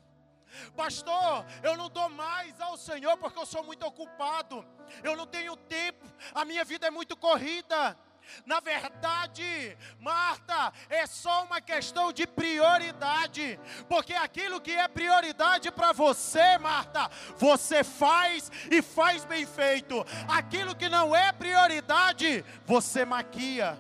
[0.76, 4.64] Pastor, eu não dou mais ao Senhor porque eu sou muito ocupado.
[5.02, 6.04] Eu não tenho tempo,
[6.34, 7.96] a minha vida é muito corrida.
[8.44, 13.58] Na verdade, Marta, é só uma questão de prioridade,
[13.88, 20.04] porque aquilo que é prioridade para você, Marta, você faz e faz bem feito.
[20.28, 23.78] Aquilo que não é prioridade, você maquia.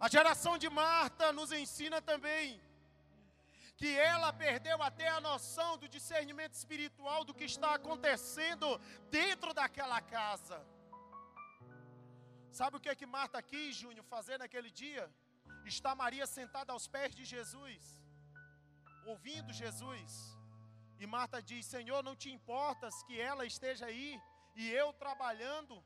[0.00, 2.60] A geração de Marta nos ensina também
[3.76, 8.66] que ela perdeu até a noção do discernimento espiritual do que está acontecendo
[9.10, 10.58] dentro daquela casa.
[12.58, 15.04] Sabe o que é que Marta quis, Júnior, fazer naquele dia?
[15.64, 17.82] Está Maria sentada aos pés de Jesus,
[19.04, 20.12] ouvindo Jesus.
[20.98, 24.20] E Marta diz: Senhor, não te importas que ela esteja aí
[24.56, 25.84] e eu trabalhando?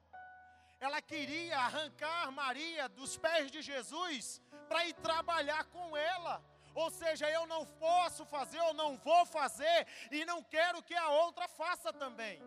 [0.86, 4.24] Ela queria arrancar Maria dos pés de Jesus
[4.68, 6.34] para ir trabalhar com ela.
[6.74, 9.78] Ou seja, eu não posso fazer, eu não vou fazer,
[10.10, 12.42] e não quero que a outra faça também.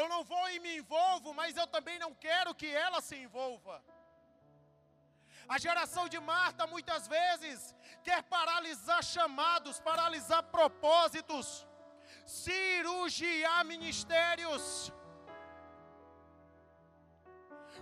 [0.00, 3.82] Eu não vou e me envolvo, mas eu também não quero que ela se envolva.
[5.48, 7.74] A geração de Marta muitas vezes
[8.04, 11.66] quer paralisar chamados, paralisar propósitos,
[12.26, 14.92] cirurgiar ministérios.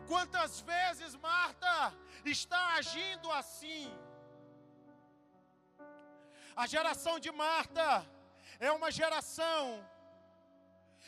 [0.06, 1.92] Quantas vezes Marta
[2.24, 3.92] está agindo assim?
[6.56, 8.04] A geração de Marta
[8.58, 9.84] é uma geração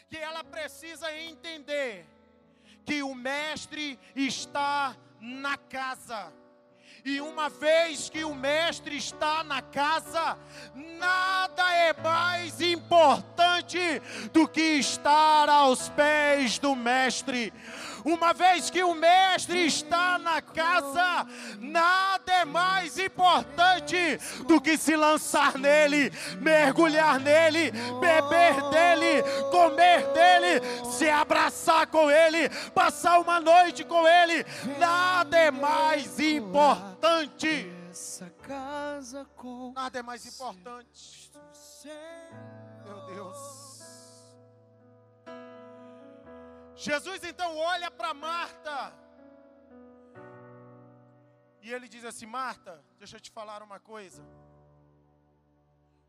[0.09, 2.07] que ela precisa entender
[2.85, 6.33] que o mestre está na casa.
[7.05, 10.37] E uma vez que o mestre está na casa,
[10.75, 13.79] nada é mais importante
[14.33, 17.53] do que estar aos pés do mestre.
[18.05, 21.27] Uma vez que o mestre está na casa,
[21.59, 26.11] nada é mais importante do que se lançar nele,
[26.41, 27.71] mergulhar nele,
[28.01, 34.45] beber dele, comer dele, se abraçar com ele, passar uma noite com ele.
[34.79, 37.71] Nada é mais importante.
[37.91, 41.31] Essa casa com Nada é mais importante.
[42.85, 43.60] Meu Deus.
[46.87, 48.77] Jesus então olha para Marta.
[51.61, 54.23] E ele diz assim: Marta, deixa eu te falar uma coisa.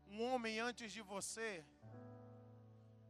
[0.06, 1.62] Um homem antes de você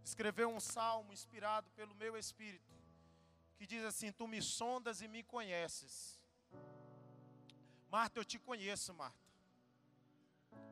[0.03, 2.75] escreveu um salmo inspirado pelo meu espírito,
[3.57, 6.21] que diz assim: Tu me sondas e me conheces.
[7.89, 9.29] Marta, eu te conheço, Marta.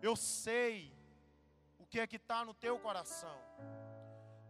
[0.02, 0.92] Eu sei
[1.78, 3.38] o que é que está no teu coração.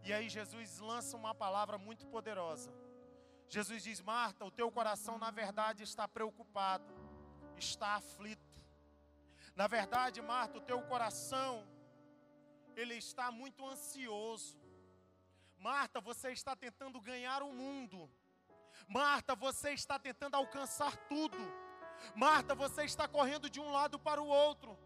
[0.03, 2.71] E aí Jesus lança uma palavra muito poderosa.
[3.47, 6.93] Jesus diz: Marta, o teu coração na verdade está preocupado,
[7.57, 8.61] está aflito.
[9.55, 11.67] Na verdade, Marta, o teu coração
[12.75, 14.59] ele está muito ansioso.
[15.57, 18.09] Marta, você está tentando ganhar o mundo.
[18.87, 21.37] Marta, você está tentando alcançar tudo.
[22.15, 24.77] Marta, você está correndo de um lado para o outro.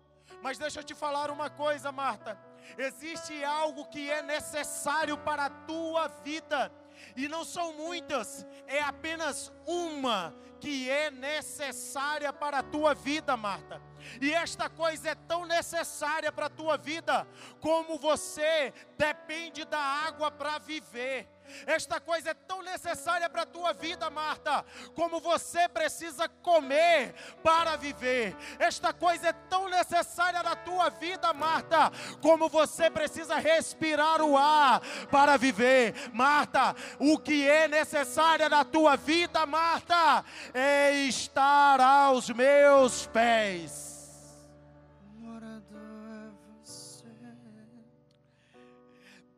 [0.42, 2.38] Mas deixa eu te falar uma coisa, Marta.
[2.78, 6.72] Existe algo que é necessário para a tua vida.
[7.16, 13.82] E não são muitas, é apenas uma que é necessária para a tua vida, Marta.
[14.22, 17.28] E esta coisa é tão necessária para a tua vida,
[17.60, 21.30] como você depende da água para viver.
[21.66, 24.66] Esta coisa é tão necessária para a tua vida, Marta,
[24.96, 27.14] como você precisa comer
[27.44, 28.36] para viver.
[28.60, 31.92] Esta coisa é tão necessária na tua vida, Marta,
[32.22, 35.94] como você precisa respirar o ar para viver.
[36.14, 40.24] Marta, o que é necessário na tua vida, Marta,
[40.54, 43.85] é estar aos meus pés.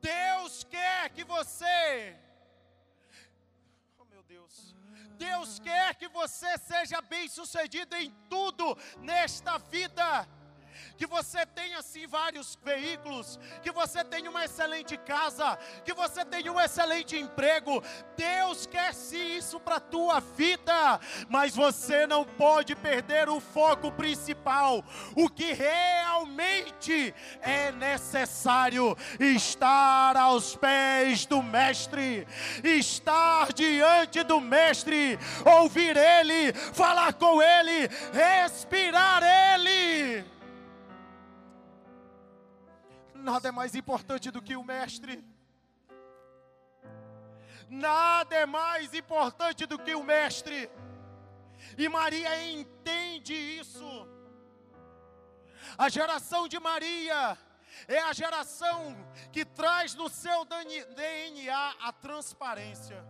[0.02, 2.16] Deus quer que você.
[3.98, 4.76] Oh meu Deus.
[5.18, 10.28] Deus quer que você seja bem sucedido em tudo nesta vida.
[10.98, 16.52] Que você tenha sim vários veículos, que você tenha uma excelente casa, que você tenha
[16.52, 17.84] um excelente emprego.
[18.16, 21.00] Deus quer sim isso para a tua vida,
[21.30, 24.84] mas você não pode perder o foco principal.
[25.16, 32.28] O que realmente é necessário estar aos pés do mestre,
[32.64, 40.37] estar diante do mestre, ouvir ele, falar com ele, respirar ele.
[43.18, 45.24] Nada é mais importante do que o mestre.
[47.70, 50.70] Nada é mais importante do que o Mestre.
[51.78, 54.08] E Maria entende isso.
[55.78, 57.38] A geração de Maria
[57.88, 58.96] é a geração
[59.32, 63.06] que traz no seu DNA a transparência.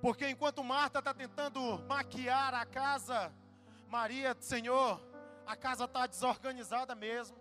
[0.00, 3.32] Porque enquanto Marta está tentando maquiar a casa,
[3.88, 5.00] Maria, Senhor,
[5.46, 7.36] a casa está desorganizada mesmo,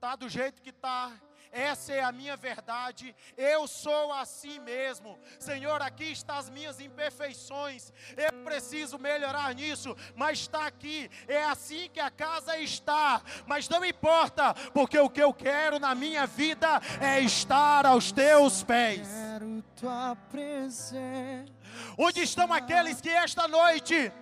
[0.00, 1.12] está do jeito que está,
[1.52, 5.18] essa é a minha verdade, eu sou assim mesmo.
[5.38, 11.90] Senhor, aqui estão as minhas imperfeições, eu preciso melhorar nisso, mas está aqui, é assim
[11.92, 16.80] que a casa está, mas não importa, porque o que eu quero na minha vida
[16.98, 19.06] é estar aos teus pés.
[19.06, 21.59] Quero tua presença.
[21.96, 24.12] Onde estão aqueles que esta noite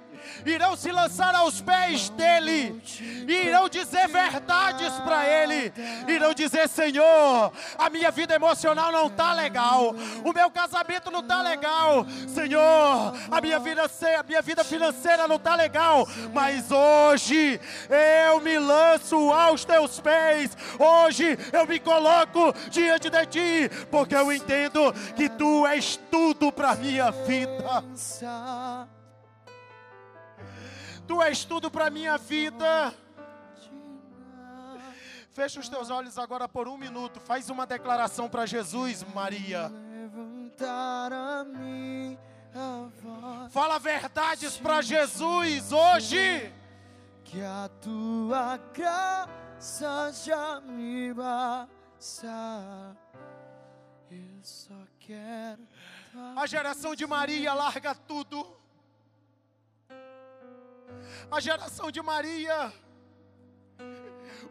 [0.44, 2.80] irão se lançar aos pés dele,
[3.26, 5.72] irão dizer verdades para ele,
[6.06, 9.94] irão dizer: Senhor, a minha vida emocional não está legal,
[10.24, 13.84] o meu casamento não está legal, Senhor, a minha vida,
[14.18, 17.60] a minha vida financeira não está legal, mas hoje
[18.26, 24.32] eu me lanço aos teus pés, hoje eu me coloco diante de ti, porque eu
[24.32, 27.37] entendo que tu és tudo para minha vida.
[31.06, 32.94] Tu és tudo para minha vida.
[35.30, 37.20] Fecha os teus olhos agora por um minuto.
[37.20, 39.70] Faz uma declaração para Jesus, Maria.
[43.50, 46.52] Fala verdades para Jesus hoje.
[47.24, 52.96] Que a tua graça já me basta.
[54.10, 55.62] Eu só quero.
[56.36, 58.56] A geração de Maria larga tudo.
[61.30, 62.72] A geração de Maria.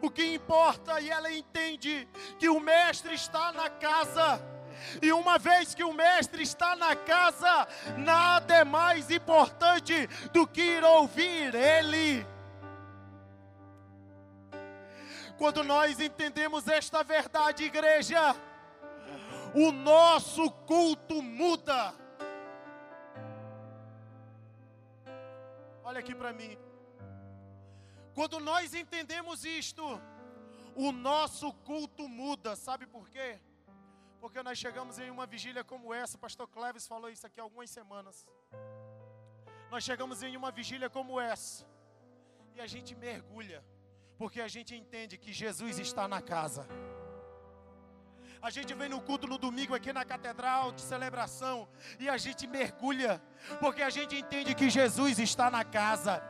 [0.00, 2.08] O que importa, e ela entende
[2.38, 4.40] que o Mestre está na casa.
[5.02, 7.66] E uma vez que o Mestre está na casa,
[7.96, 12.26] nada é mais importante do que ir ouvir Ele.
[15.36, 18.34] Quando nós entendemos esta verdade, igreja,
[19.54, 21.94] o nosso culto muda.
[25.82, 26.58] Olha aqui para mim.
[28.14, 29.82] Quando nós entendemos isto,
[30.74, 32.54] o nosso culto muda.
[32.56, 33.40] Sabe por quê?
[34.20, 37.42] Porque nós chegamos em uma vigília como essa, o pastor Cleves falou isso aqui há
[37.42, 38.26] algumas semanas.
[39.70, 41.66] Nós chegamos em uma vigília como essa,
[42.54, 43.64] e a gente mergulha,
[44.16, 46.66] porque a gente entende que Jesus está na casa.
[48.40, 52.46] A gente vem no culto no domingo aqui na catedral de celebração e a gente
[52.46, 53.20] mergulha,
[53.58, 56.22] porque a gente entende que Jesus está na casa.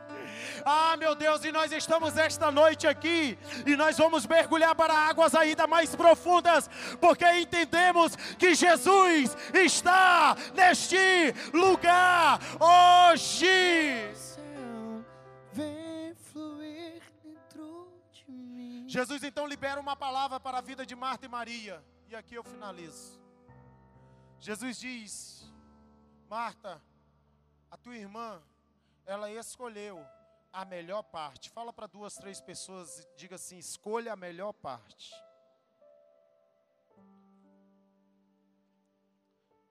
[0.65, 5.35] Ah, meu Deus, e nós estamos esta noite aqui e nós vamos mergulhar para águas
[5.35, 6.67] ainda mais profundas,
[6.99, 10.97] porque entendemos que Jesus está neste
[11.53, 13.45] lugar hoje.
[15.53, 18.85] vem fluir dentro de mim.
[18.87, 21.83] Jesus então libera uma palavra para a vida de Marta e Maria.
[22.11, 23.21] E aqui eu finalizo.
[24.39, 25.43] Jesus diz:
[26.27, 26.81] Marta,
[27.69, 28.41] a tua irmã,
[29.05, 30.03] ela escolheu
[30.51, 31.51] a melhor parte.
[31.51, 35.13] Fala para duas, três pessoas e diga assim: escolha a melhor parte.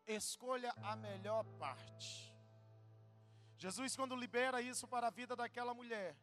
[0.07, 2.33] Escolha a melhor parte.
[3.57, 6.17] Jesus, quando libera isso para a vida daquela mulher,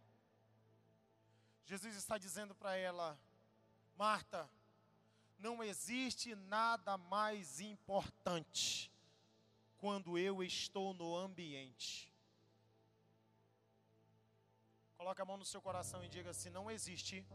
[1.65, 3.19] Jesus está dizendo para ela:
[3.97, 4.49] Marta,
[5.37, 8.91] não existe nada mais importante
[9.77, 12.11] quando eu estou no ambiente.
[14.97, 17.25] Coloque a mão no seu coração e diga assim: não existe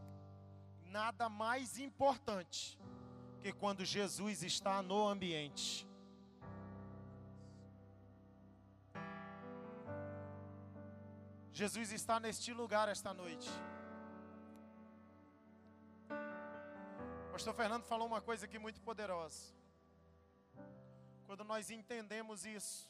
[0.83, 2.77] nada mais importante
[3.41, 5.87] que quando Jesus está no ambiente.
[11.53, 13.49] Jesus está neste lugar esta noite.
[17.41, 19.51] Pastor Fernando falou uma coisa aqui muito poderosa.
[21.25, 22.87] Quando nós entendemos isso,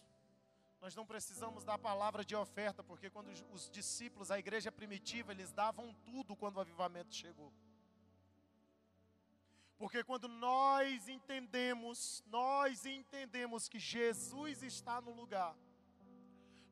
[0.82, 5.32] nós não precisamos da palavra de oferta, porque quando os- os discípulos, a igreja primitiva,
[5.32, 7.54] eles davam tudo quando o avivamento chegou.
[9.78, 15.56] Porque quando nós entendemos, nós entendemos que Jesus está no lugar,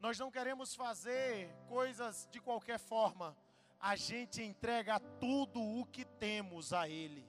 [0.01, 3.37] nós não queremos fazer coisas de qualquer forma,
[3.79, 7.28] a gente entrega tudo o que temos a Ele.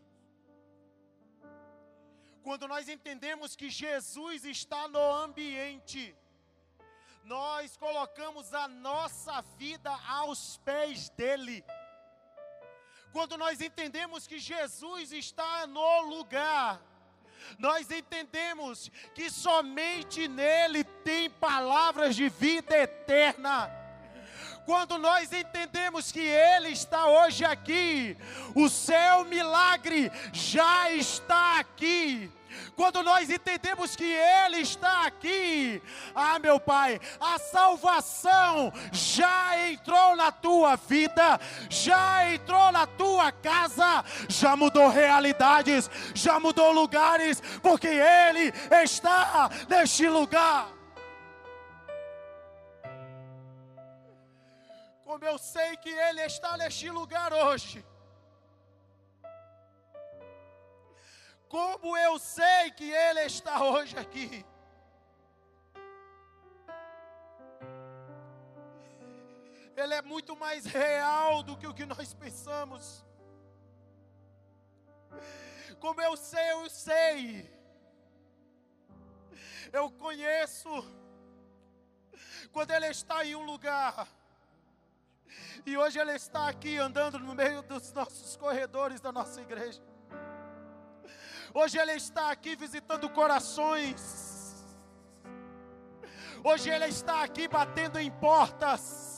[2.43, 6.17] Quando nós entendemos que Jesus está no ambiente,
[7.25, 11.65] nós colocamos a nossa vida aos pés dEle.
[13.13, 16.81] Quando nós entendemos que Jesus está no lugar,
[17.59, 23.80] nós entendemos que somente nele tem palavras de vida eterna.
[24.71, 28.17] Quando nós entendemos que Ele está hoje aqui,
[28.55, 32.31] o seu milagre já está aqui.
[32.77, 35.83] Quando nós entendemos que Ele está aqui,
[36.15, 44.05] ah, meu Pai, a salvação já entrou na tua vida, já entrou na tua casa,
[44.29, 50.80] já mudou realidades, já mudou lugares, porque Ele está neste lugar.
[55.11, 57.85] Como eu sei que Ele está neste lugar hoje.
[61.49, 64.47] Como eu sei que Ele está hoje aqui.
[69.77, 73.05] Ele é muito mais real do que o que nós pensamos.
[75.81, 77.51] Como eu sei, eu sei.
[79.73, 80.71] Eu conheço.
[82.53, 84.20] Quando Ele está em um lugar.
[85.67, 89.83] E hoje Ele está aqui andando no meio dos nossos corredores da nossa igreja.
[91.53, 94.67] Hoje Ele está aqui visitando corações.
[96.45, 99.10] Hoje Ele está aqui batendo em portas.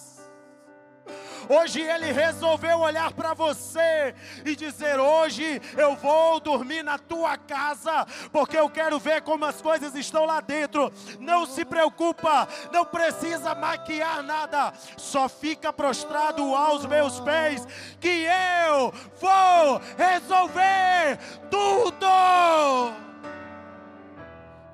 [1.49, 4.15] Hoje Ele resolveu olhar para você
[4.45, 9.61] e dizer: Hoje eu vou dormir na tua casa, porque eu quero ver como as
[9.61, 10.93] coisas estão lá dentro.
[11.19, 17.67] Não se preocupa, não precisa maquiar nada, só fica prostrado aos meus pés,
[18.01, 18.27] que
[18.69, 21.19] eu vou resolver
[21.51, 22.07] tudo.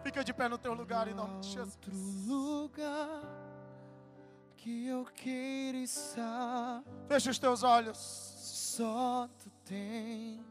[0.05, 1.79] Fica de pé no teu lugar em nome de Jesus.
[4.69, 6.83] Que eu queira estar.
[7.07, 7.97] Fecha os teus olhos.
[7.97, 10.45] Só tu tem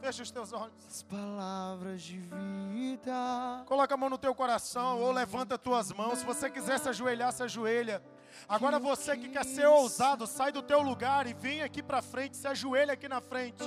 [0.00, 0.72] Fecha os teus olhos.
[0.88, 3.62] as palavras de vida.
[3.66, 6.20] Coloca a mão no teu coração ou levanta tuas mãos.
[6.20, 8.02] Se você quiser se ajoelhar, se ajoelha.
[8.48, 12.38] Agora você que quer ser ousado, sai do teu lugar e vem aqui para frente,
[12.38, 13.62] se ajoelha aqui na frente.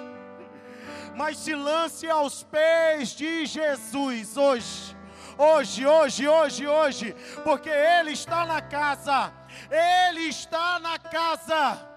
[1.16, 4.98] Mas se lance aos pés de Jesus hoje.
[5.38, 9.34] Hoje, hoje, hoje, hoje, porque Ele está na casa,
[9.70, 11.96] Ele está na casa.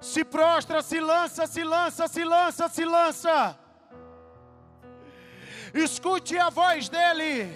[0.00, 3.58] Se prostra, se lança, se lança, se lança, se lança.
[5.72, 7.52] Escute a voz dele.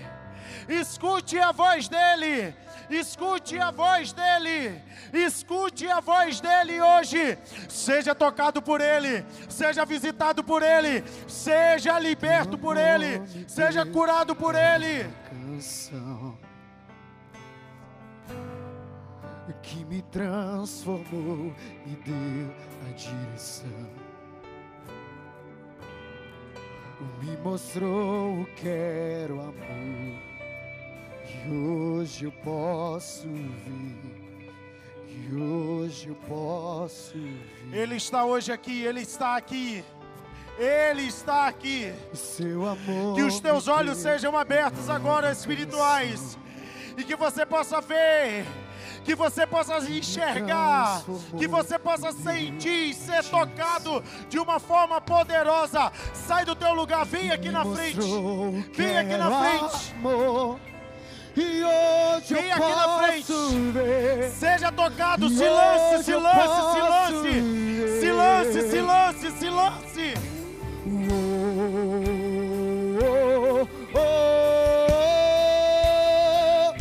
[0.68, 2.54] Escute a voz dele.
[2.90, 4.80] Escute a voz dele.
[5.12, 7.38] Escute a voz dele hoje.
[7.68, 9.24] Seja tocado por ele.
[9.48, 11.04] Seja visitado por ele.
[11.26, 13.22] Seja liberto por ele.
[13.46, 15.08] Seja curado por ele.
[15.28, 16.38] Canção
[19.64, 21.52] que me transformou
[21.86, 22.54] e deu
[22.86, 24.04] a direção.
[27.20, 30.33] Me mostrou o que era o amor.
[31.26, 34.14] E hoje eu posso ver.
[35.08, 37.78] E hoje eu posso ver.
[37.78, 38.82] Ele está hoje aqui.
[38.82, 39.84] Ele está aqui.
[40.58, 41.92] Ele está aqui.
[42.14, 43.14] seu amor.
[43.14, 46.38] Que os teus olhos sejam abertos agora, espirituais.
[46.96, 48.44] E que você possa ver.
[49.04, 51.02] Que você possa enxergar.
[51.36, 55.90] Que você possa sentir, ser tocado de uma forma poderosa.
[56.12, 57.98] Sai do teu lugar, vem aqui na frente.
[58.72, 59.94] que Vem aqui na frente.
[61.36, 63.32] E hoje Vem eu aqui na frente.
[63.72, 64.30] ver.
[64.30, 67.42] Seja tocado, se lance, se lance, se lance.
[68.00, 70.14] Se lance, se lance, se lance.
[71.10, 74.00] Oh, oh, oh.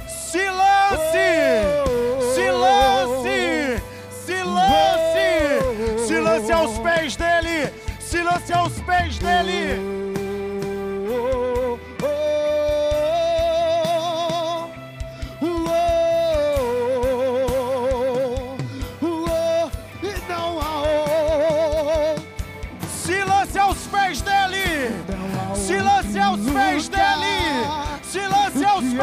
[0.08, 1.28] Se lance!
[2.36, 3.82] Se lance!
[4.26, 5.28] Se lance!
[6.08, 7.74] Se lance aos pés dele!
[8.00, 10.13] Se lance aos pés dele!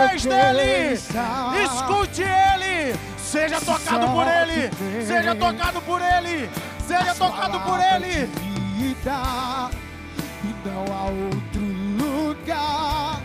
[0.08, 0.94] Pés dele!
[1.64, 2.96] Escute ele!
[3.18, 4.70] Seja tocado por ele!
[5.04, 6.50] Seja tocado por ele!
[6.86, 8.26] Seja tocado por ele!
[8.76, 9.70] Vida,
[10.42, 11.60] e não há outro
[11.98, 13.20] lugar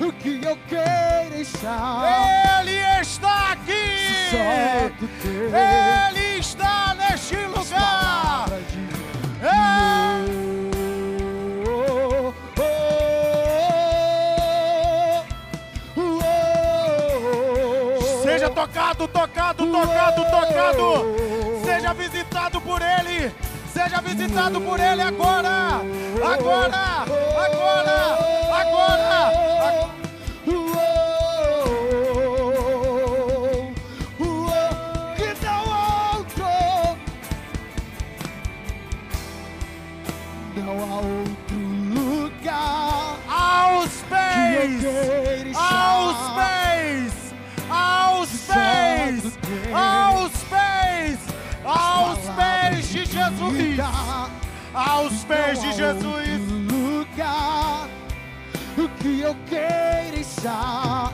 [0.00, 2.60] o que eu queira estar.
[2.60, 4.34] Ele está aqui!
[5.22, 6.93] Ele está
[18.94, 21.16] tocado, tocado, tocado, tocado!
[21.64, 23.32] Seja visitado por Ele!
[23.72, 25.80] Seja visitado por Ele agora.
[26.22, 27.04] Agora.
[27.04, 27.04] Agora.
[27.44, 28.60] Agora.
[28.60, 29.43] agora.
[54.94, 56.40] Aos pés de Jesus.
[56.70, 57.88] lugar
[58.78, 61.12] o que eu queira estar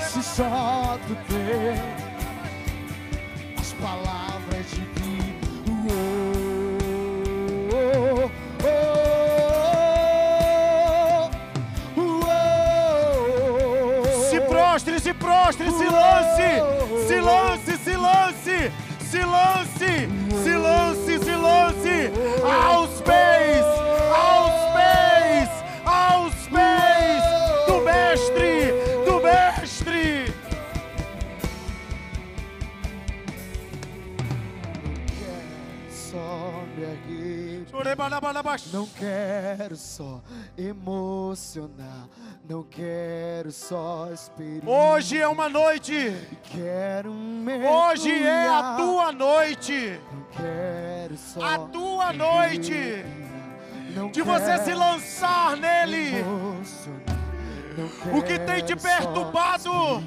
[0.00, 1.78] se só tu tem
[3.58, 5.48] as palavras de vida.
[7.70, 8.30] Oh,
[8.64, 8.68] oh,
[11.96, 12.30] oh.
[14.30, 16.62] Se prostre, se prostre, se lance,
[17.06, 18.72] se lance, se lance,
[19.10, 20.08] se lance,
[20.42, 20.87] se lance,
[22.44, 23.64] aos pés,
[24.14, 25.48] aos pés,
[25.84, 27.22] aos pés
[27.66, 28.72] do mestre,
[29.04, 30.34] do mestre.
[35.90, 37.68] Só me arrepio.
[38.72, 40.20] Não quero só
[40.56, 42.08] emocionar,
[42.48, 44.68] não quero só experimentar.
[44.68, 52.12] Hoje é uma noite, quero hoje é a tua noite, Não quero só a tua
[52.14, 53.04] noite.
[53.94, 56.24] não de você se lançar nele.
[58.16, 60.02] O que tem te perturbado?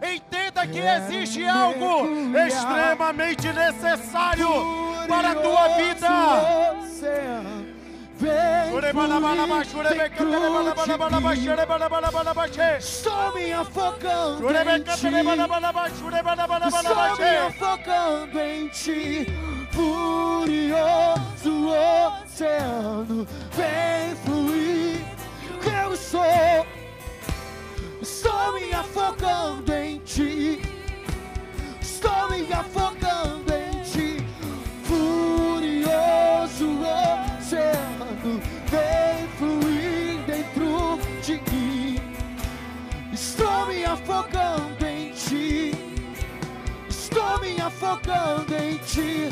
[0.00, 2.06] Entenda que existe algo
[2.38, 4.48] extremamente necessário
[5.06, 6.08] para a tua vida.
[12.78, 15.04] Estou me afogando em ti.
[16.68, 19.26] Estou me afogando em ti,
[19.72, 21.68] furioso
[22.24, 25.00] oceano, vem fluir.
[25.82, 26.66] Eu sou,
[28.02, 30.60] estou me afogando em ti.
[31.80, 34.24] Estou me afogando em ti,
[34.84, 37.97] furioso oceano,
[38.70, 41.98] vem fluir dentro de mim.
[43.12, 45.72] Estou me afogando em ti.
[46.88, 49.30] Estou me afogando em ti,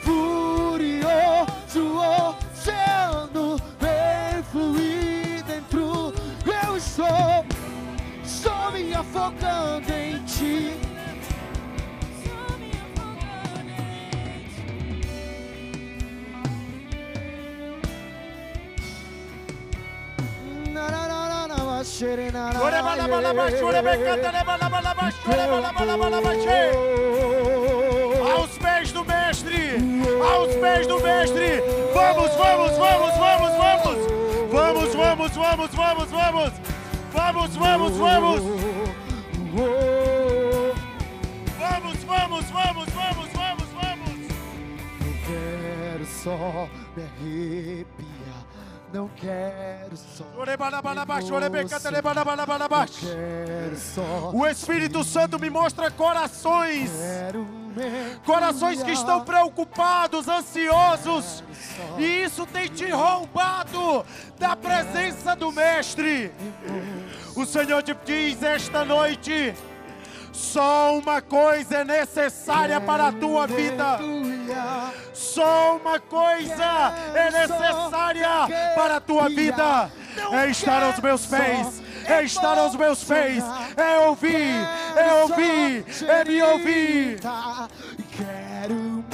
[0.00, 6.14] furioso oceano, vem fluir dentro.
[6.46, 7.44] Eu estou,
[8.24, 10.87] estou me afogando em ti.
[28.30, 29.78] Aos pés do mestre,
[30.22, 31.60] aos pés do mestre.
[31.92, 33.98] Vamos, vamos, vamos, vamos, vamos.
[34.52, 36.52] Vamos, vamos, vamos, vamos, vamos.
[37.12, 38.42] Vamos, vamos, vamos.
[41.58, 44.18] Vamos, vamos, vamos, vamos, vamos, vamos.
[45.00, 48.07] Não quero só me arrepiar,
[48.92, 50.24] não quero só.
[54.32, 56.90] O Espírito Santo me mostra corações.
[58.24, 61.44] Corações que estão preocupados, ansiosos,
[61.96, 64.04] e isso tem te roubado
[64.36, 66.32] da presença do Mestre.
[67.36, 69.54] O Senhor te diz esta noite:
[70.32, 73.98] só uma coisa é necessária para a tua vida.
[75.12, 78.28] Só uma coisa é necessária
[78.74, 79.90] para a tua vida:
[80.32, 83.44] é estar aos meus pés, é estar aos meus pés,
[83.76, 84.54] é ouvir,
[84.96, 87.20] é ouvir, é me ouvir.
[88.16, 89.04] Quero.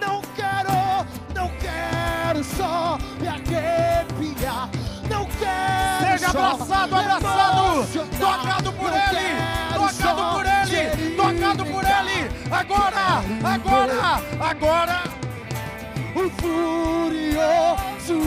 [0.00, 4.68] Não quero, não quero só me arrepiar.
[5.08, 7.86] Não quero Seja abraçado, abraçado,
[8.18, 9.36] tocado por Ele,
[9.74, 11.85] tocado por Ele, tocado por Ele.
[12.50, 15.02] Agora, agora, agora.
[16.14, 18.20] O furioso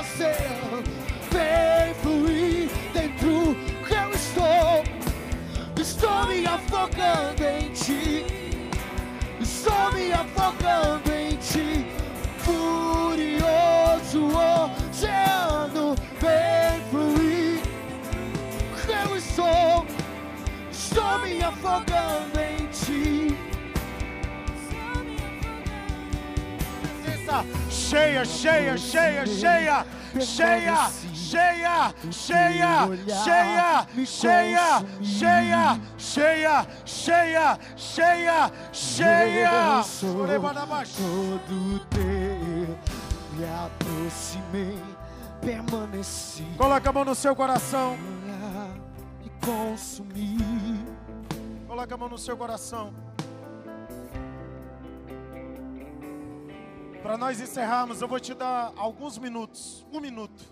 [0.00, 0.82] oceano
[1.30, 3.54] vem fluir dentro
[3.86, 4.84] que eu estou.
[5.78, 8.24] Estou me afogando em ti.
[9.40, 11.86] Estou me afogando em ti.
[12.38, 17.60] Furioso oceano vem fluir.
[18.88, 19.86] Eu estou.
[20.72, 22.57] Estou me afogando em
[27.28, 29.86] Presença cheia, cheia, cheia, cheia,
[30.18, 34.84] cheia, cheia, cheia, cheia, me cheia, consumir.
[35.02, 39.76] cheia, cheia, cheia, cheia, cheia.
[39.76, 40.96] Eu sou Orebadabash.
[40.96, 42.78] todo teu.
[43.34, 44.82] Me aproximei,
[45.42, 46.46] permaneci.
[46.56, 47.98] Coloca a mão no seu coração.
[48.24, 48.70] Olhar
[49.22, 50.86] e consumir.
[51.66, 53.07] Coloca a mão no seu coração.
[57.02, 59.86] Para nós encerrarmos, eu vou te dar alguns minutos.
[59.92, 60.44] Um minuto.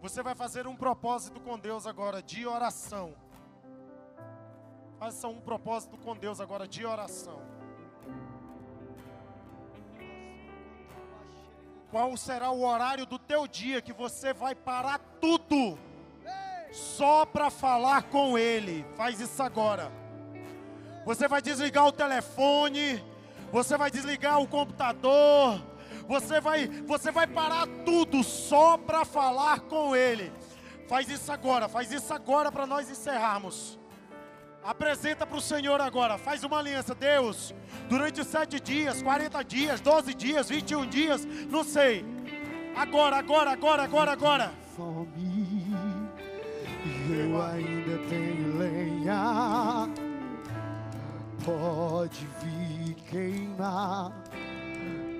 [0.00, 3.14] Você vai fazer um propósito com Deus agora de oração.
[4.98, 7.40] Faça um propósito com Deus agora de oração.
[11.90, 15.78] Qual será o horário do teu dia que você vai parar tudo
[16.72, 18.84] só para falar com Ele?
[18.96, 19.90] Faz isso agora.
[21.04, 23.02] Você vai desligar o telefone,
[23.52, 25.60] você vai desligar o computador,
[26.06, 30.32] você vai, você vai parar tudo só para falar com Ele.
[30.88, 33.78] Faz isso agora, faz isso agora para nós encerrarmos.
[34.64, 37.54] Apresenta para o Senhor agora, faz uma aliança, Deus,
[37.88, 42.04] durante sete dias, 40 dias, 12 dias, 21 dias, não sei.
[42.76, 44.52] Agora, agora, agora, agora, agora.
[44.76, 45.68] fome
[47.10, 49.88] eu ainda tenho lenha.
[51.44, 52.26] Pode
[53.10, 54.12] queimar,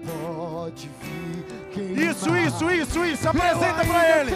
[0.05, 2.11] pode vir queimar.
[2.11, 4.33] Isso, isso, isso, isso, apresenta para Ele.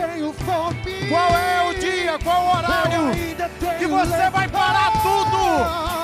[1.08, 3.12] Qual é o dia, qual o horário?
[3.78, 5.38] que você vai parar tudo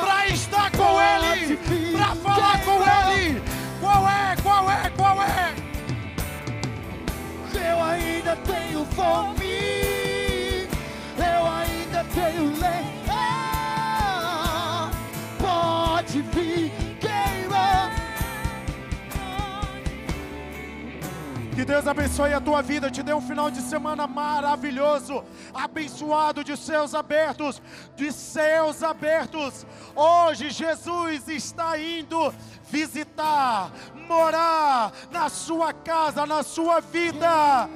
[0.04, 1.56] para estar com Ele,
[1.92, 3.42] para falar com Ele.
[3.80, 5.54] Qual é, qual é, qual é?
[7.54, 9.38] Eu ainda tenho fome.
[11.16, 12.88] Eu ainda tenho lenha.
[15.38, 16.87] Pode vir
[21.58, 26.56] Que Deus abençoe a tua vida, te dê um final de semana maravilhoso, abençoado de
[26.56, 27.60] céus abertos,
[27.96, 29.66] de céus abertos.
[29.96, 32.32] Hoje Jesus está indo
[32.70, 33.72] visitar,
[34.06, 37.68] morar na sua casa, na sua vida.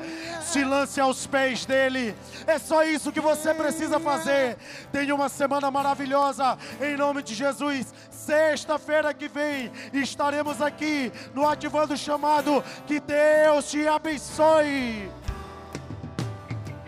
[0.42, 2.14] Se lance aos pés dele.
[2.46, 4.58] É só isso que você precisa fazer.
[4.92, 7.92] Tenha uma semana maravilhosa em nome de Jesus.
[8.24, 12.62] Sexta-feira que vem estaremos aqui no Ativando o Chamado.
[12.86, 15.10] Que Deus te abençoe.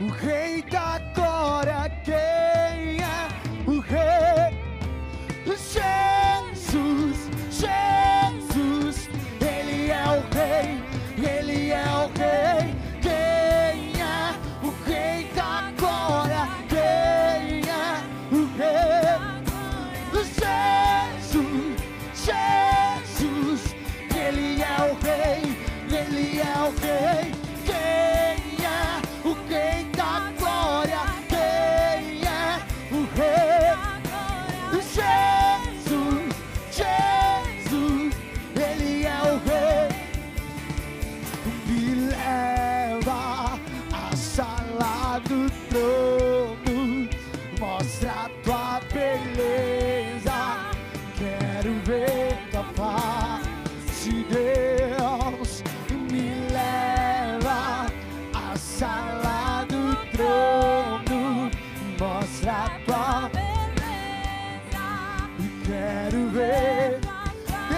[0.00, 3.28] O rei da glória, quem é
[3.66, 4.62] o rei?
[5.44, 9.08] Jesus, Jesus,
[9.40, 10.80] ele é o rei,
[11.18, 12.83] ele é o rei.
[26.72, 27.23] Ele